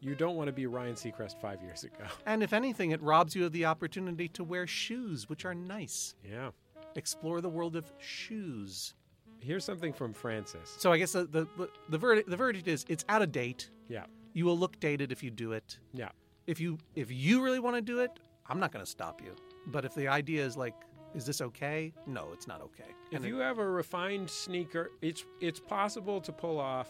[0.00, 2.04] you don't want to be Ryan Seacrest five years ago.
[2.24, 6.14] And if anything, it robs you of the opportunity to wear shoes, which are nice.
[6.24, 6.52] Yeah.
[6.94, 8.94] Explore the world of shoes.
[9.40, 10.74] Here's something from Francis.
[10.78, 13.68] So I guess the the, the verdict the verdict is it's out of date.
[13.88, 14.06] Yeah.
[14.32, 15.78] You will look dated if you do it.
[15.92, 16.08] Yeah.
[16.46, 18.10] If you if you really want to do it,
[18.46, 19.34] I'm not going to stop you.
[19.66, 20.74] But if the idea is like,
[21.14, 21.92] is this okay?
[22.06, 22.90] No, it's not okay.
[23.10, 26.88] If And you have a refined sneaker, it's it's possible to pull off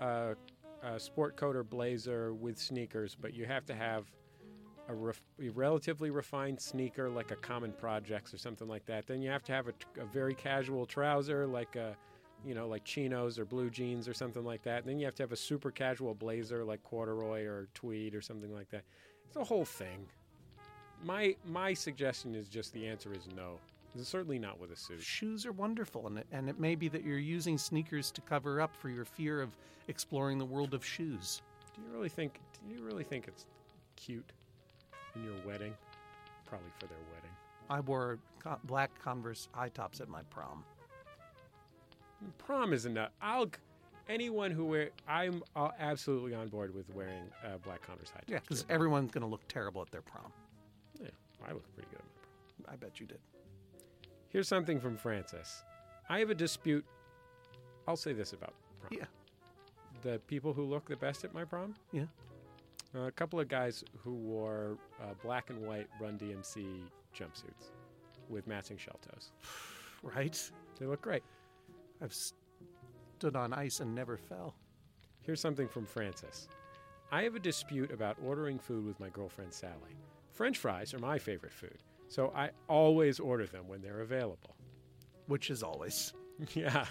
[0.00, 0.34] a,
[0.82, 4.10] a sport coat or blazer with sneakers, but you have to have
[4.88, 9.06] a, ref, a relatively refined sneaker like a Common Projects or something like that.
[9.06, 11.96] Then you have to have a, a very casual trouser like a
[12.44, 14.80] you know like chinos or blue jeans or something like that.
[14.80, 18.20] And then you have to have a super casual blazer like corduroy or tweed or
[18.20, 18.82] something like that.
[19.26, 20.06] It's a whole thing.
[21.04, 23.58] My my suggestion is just the answer is no.
[24.00, 25.02] Certainly not with a suit.
[25.02, 28.60] Shoes are wonderful, and it, and it may be that you're using sneakers to cover
[28.60, 29.56] up for your fear of
[29.88, 31.42] exploring the world of shoes.
[31.74, 32.40] Do you really think?
[32.68, 33.46] Do you really think it's
[33.96, 34.30] cute
[35.16, 35.74] in your wedding?
[36.46, 37.30] Probably for their wedding.
[37.68, 40.64] I wore co- black Converse high tops at my prom.
[42.38, 43.10] Prom isn't a.
[43.20, 43.50] I'll.
[44.08, 48.22] Anyone who wear, I'm uh, absolutely on board with wearing uh, black Converse high.
[48.26, 50.32] Yeah, because everyone's going to look terrible at their prom.
[51.00, 51.10] Yeah,
[51.46, 52.00] I look pretty good.
[52.00, 52.74] at my prom.
[52.74, 53.20] I bet you did.
[54.30, 55.62] Here's something from Francis.
[56.08, 56.84] I have a dispute.
[57.86, 58.98] I'll say this about prom.
[58.98, 59.04] Yeah.
[60.02, 61.76] The people who look the best at my prom?
[61.92, 62.06] Yeah.
[62.92, 66.80] Uh, a couple of guys who wore uh, black and white Run DMC
[67.16, 67.70] jumpsuits
[68.28, 69.30] with matching shell toes.
[70.02, 70.50] Right?
[70.78, 71.22] They look great.
[72.02, 74.54] I've stood on ice and never fell.
[75.22, 76.48] Here's something from Francis.
[77.12, 79.96] I have a dispute about ordering food with my girlfriend Sally.
[80.32, 81.78] French fries are my favorite food,
[82.08, 84.56] so I always order them when they're available.
[85.26, 86.12] Which is always.
[86.54, 86.86] Yeah.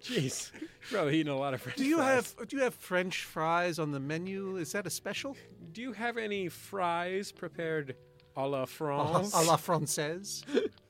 [0.00, 0.52] Jeez.
[0.92, 2.36] Probably eating a lot of French Do you fries.
[2.38, 4.58] have do you have French fries on the menu?
[4.58, 5.36] Is that a special?
[5.72, 7.96] Do you have any fries prepared
[8.36, 9.34] a la A la, France?
[9.34, 10.44] a la française?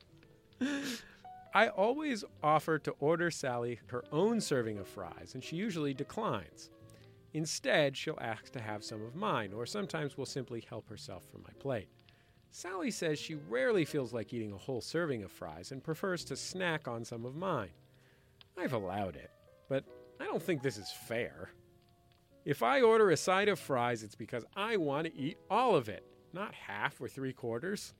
[1.54, 6.70] I always offer to order Sally her own serving of fries, and she usually declines.
[7.34, 11.42] Instead, she'll ask to have some of mine, or sometimes will simply help herself from
[11.42, 11.88] my plate.
[12.50, 16.36] Sally says she rarely feels like eating a whole serving of fries and prefers to
[16.36, 17.70] snack on some of mine.
[18.58, 19.30] I've allowed it,
[19.68, 19.84] but
[20.20, 21.50] I don't think this is fair.
[22.44, 25.88] If I order a side of fries, it's because I want to eat all of
[25.88, 27.94] it, not half or three quarters.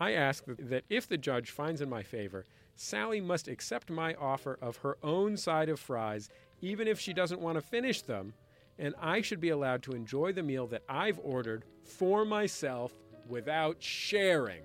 [0.00, 2.44] I ask that if the judge finds in my favor,
[2.76, 6.28] Sally must accept my offer of her own side of fries,
[6.60, 8.34] even if she doesn't want to finish them,
[8.78, 12.94] and I should be allowed to enjoy the meal that I've ordered for myself
[13.26, 14.62] without sharing.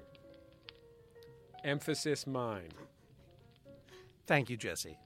[1.64, 2.70] Emphasis mine.
[4.28, 4.98] Thank you, Jesse.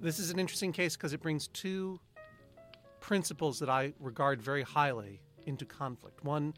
[0.00, 2.00] This is an interesting case because it brings two
[3.00, 6.24] principles that I regard very highly into conflict.
[6.24, 6.54] One,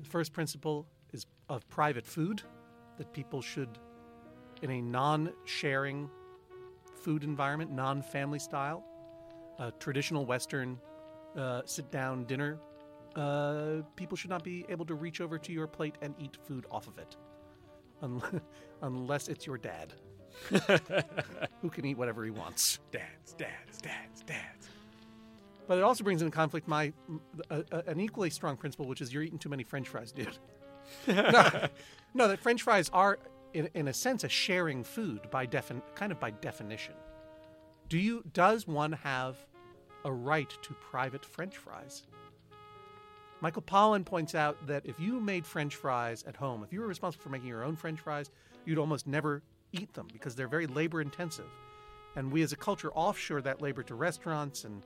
[0.00, 0.86] the first principle
[1.48, 2.42] of private food,
[2.98, 3.78] that people should,
[4.62, 6.10] in a non sharing
[7.02, 8.84] food environment, non family style,
[9.58, 10.78] a traditional Western
[11.36, 12.58] uh, sit down dinner,
[13.16, 16.66] uh, people should not be able to reach over to your plate and eat food
[16.70, 17.16] off of it.
[18.02, 18.32] Unless,
[18.82, 19.92] unless it's your dad
[21.60, 22.78] who can eat whatever he wants.
[22.92, 24.68] Dads, dads, dads, dads.
[25.66, 26.92] But it also brings into conflict my
[27.50, 30.38] an equally strong principle, which is you're eating too many French fries, dude.
[31.06, 31.68] no,
[32.14, 33.18] no, that French fries are,
[33.54, 36.94] in, in a sense, a sharing food by defin- kind of by definition.
[37.88, 38.22] Do you?
[38.32, 39.36] Does one have
[40.04, 42.04] a right to private French fries?
[43.40, 46.88] Michael Pollan points out that if you made French fries at home, if you were
[46.88, 48.30] responsible for making your own French fries,
[48.64, 51.48] you'd almost never eat them because they're very labor intensive.
[52.16, 54.82] And we as a culture offshore that labor to restaurants and,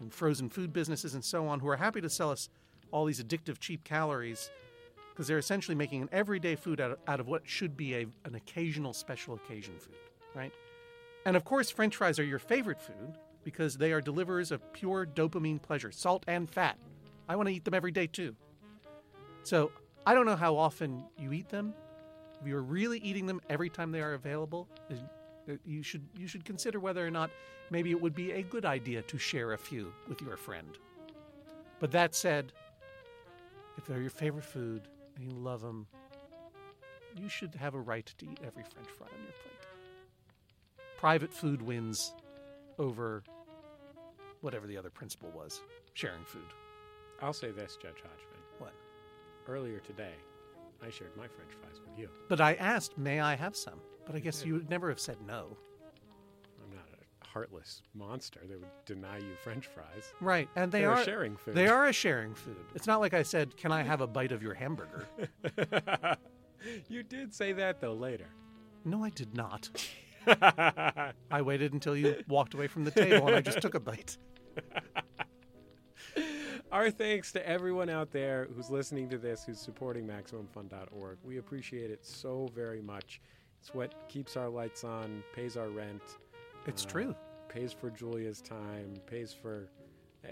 [0.00, 2.50] and frozen food businesses and so on who are happy to sell us
[2.90, 4.50] all these addictive cheap calories
[5.18, 8.06] because they're essentially making an everyday food out of, out of what should be a,
[8.24, 9.96] an occasional special occasion food,
[10.32, 10.52] right?
[11.26, 15.04] And of course, french fries are your favorite food because they are deliverers of pure
[15.04, 16.78] dopamine pleasure, salt and fat.
[17.28, 18.36] I want to eat them every day too.
[19.42, 19.72] So
[20.06, 21.74] I don't know how often you eat them.
[22.40, 26.44] If you're really eating them every time they are available, uh, you should you should
[26.44, 27.32] consider whether or not
[27.70, 30.78] maybe it would be a good idea to share a few with your friend.
[31.80, 32.52] But that said,
[33.76, 34.82] if they're your favorite food
[35.18, 35.86] and you love them,
[37.16, 40.86] you should have a right to eat every French fry on your plate.
[40.96, 42.14] Private food wins
[42.78, 43.22] over
[44.40, 45.60] whatever the other principle was
[45.94, 46.42] sharing food.
[47.20, 48.42] I'll say this, Judge Hodgman.
[48.58, 48.74] What?
[49.48, 50.14] Earlier today,
[50.84, 52.08] I shared my French fries with you.
[52.28, 53.80] But I asked, may I have some?
[54.06, 55.56] But I guess you would never have said no.
[57.38, 60.12] A heartless monster that would deny you French fries.
[60.20, 60.48] Right.
[60.56, 61.54] And they They're are sharing food.
[61.54, 62.56] They are a sharing food.
[62.74, 65.06] It's not like I said, "Can I have a bite of your hamburger?"
[66.88, 68.26] you did say that though later.
[68.84, 69.68] No, I did not.
[70.26, 74.16] I waited until you walked away from the table and I just took a bite.
[76.72, 81.18] Our thanks to everyone out there who's listening to this, who's supporting MaximumFun.org.
[81.24, 83.20] We appreciate it so very much.
[83.60, 86.02] It's what keeps our lights on, pays our rent,
[86.66, 87.16] It's Uh, true.
[87.48, 89.68] Pays for Julia's time, pays for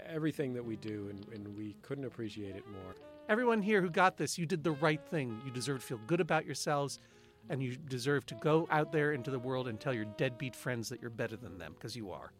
[0.07, 2.95] everything that we do, and, and we couldn't appreciate it more.
[3.29, 5.41] Everyone here who got this, you did the right thing.
[5.45, 6.99] You deserve to feel good about yourselves
[7.49, 10.89] and you deserve to go out there into the world and tell your deadbeat friends
[10.89, 12.31] that you're better than them because you are.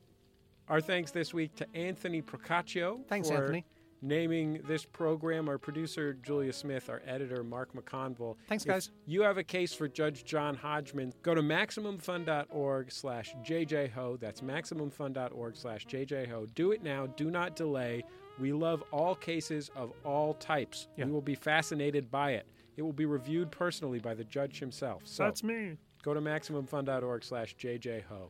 [0.69, 3.65] Our thanks this week to Anthony Procaccio Thanks, Anthony.
[4.01, 5.49] Naming this program.
[5.49, 6.89] Our producer, Julia Smith.
[6.89, 8.35] Our editor, Mark McConville.
[8.47, 8.91] Thanks, If guys.
[9.05, 14.19] you have a case for Judge John Hodgman, go to MaximumFun.org slash JJHo.
[14.19, 16.53] That's MaximumFun.org slash JJHo.
[16.55, 17.07] Do it now.
[17.07, 18.03] Do not delay.
[18.39, 20.87] We love all cases of all types.
[20.95, 21.05] Yeah.
[21.05, 22.45] We will be fascinated by it.
[22.75, 25.01] It will be reviewed personally by the judge himself.
[25.05, 25.77] So That's me.
[26.03, 28.29] go to MaximumFun.org slash JJHo.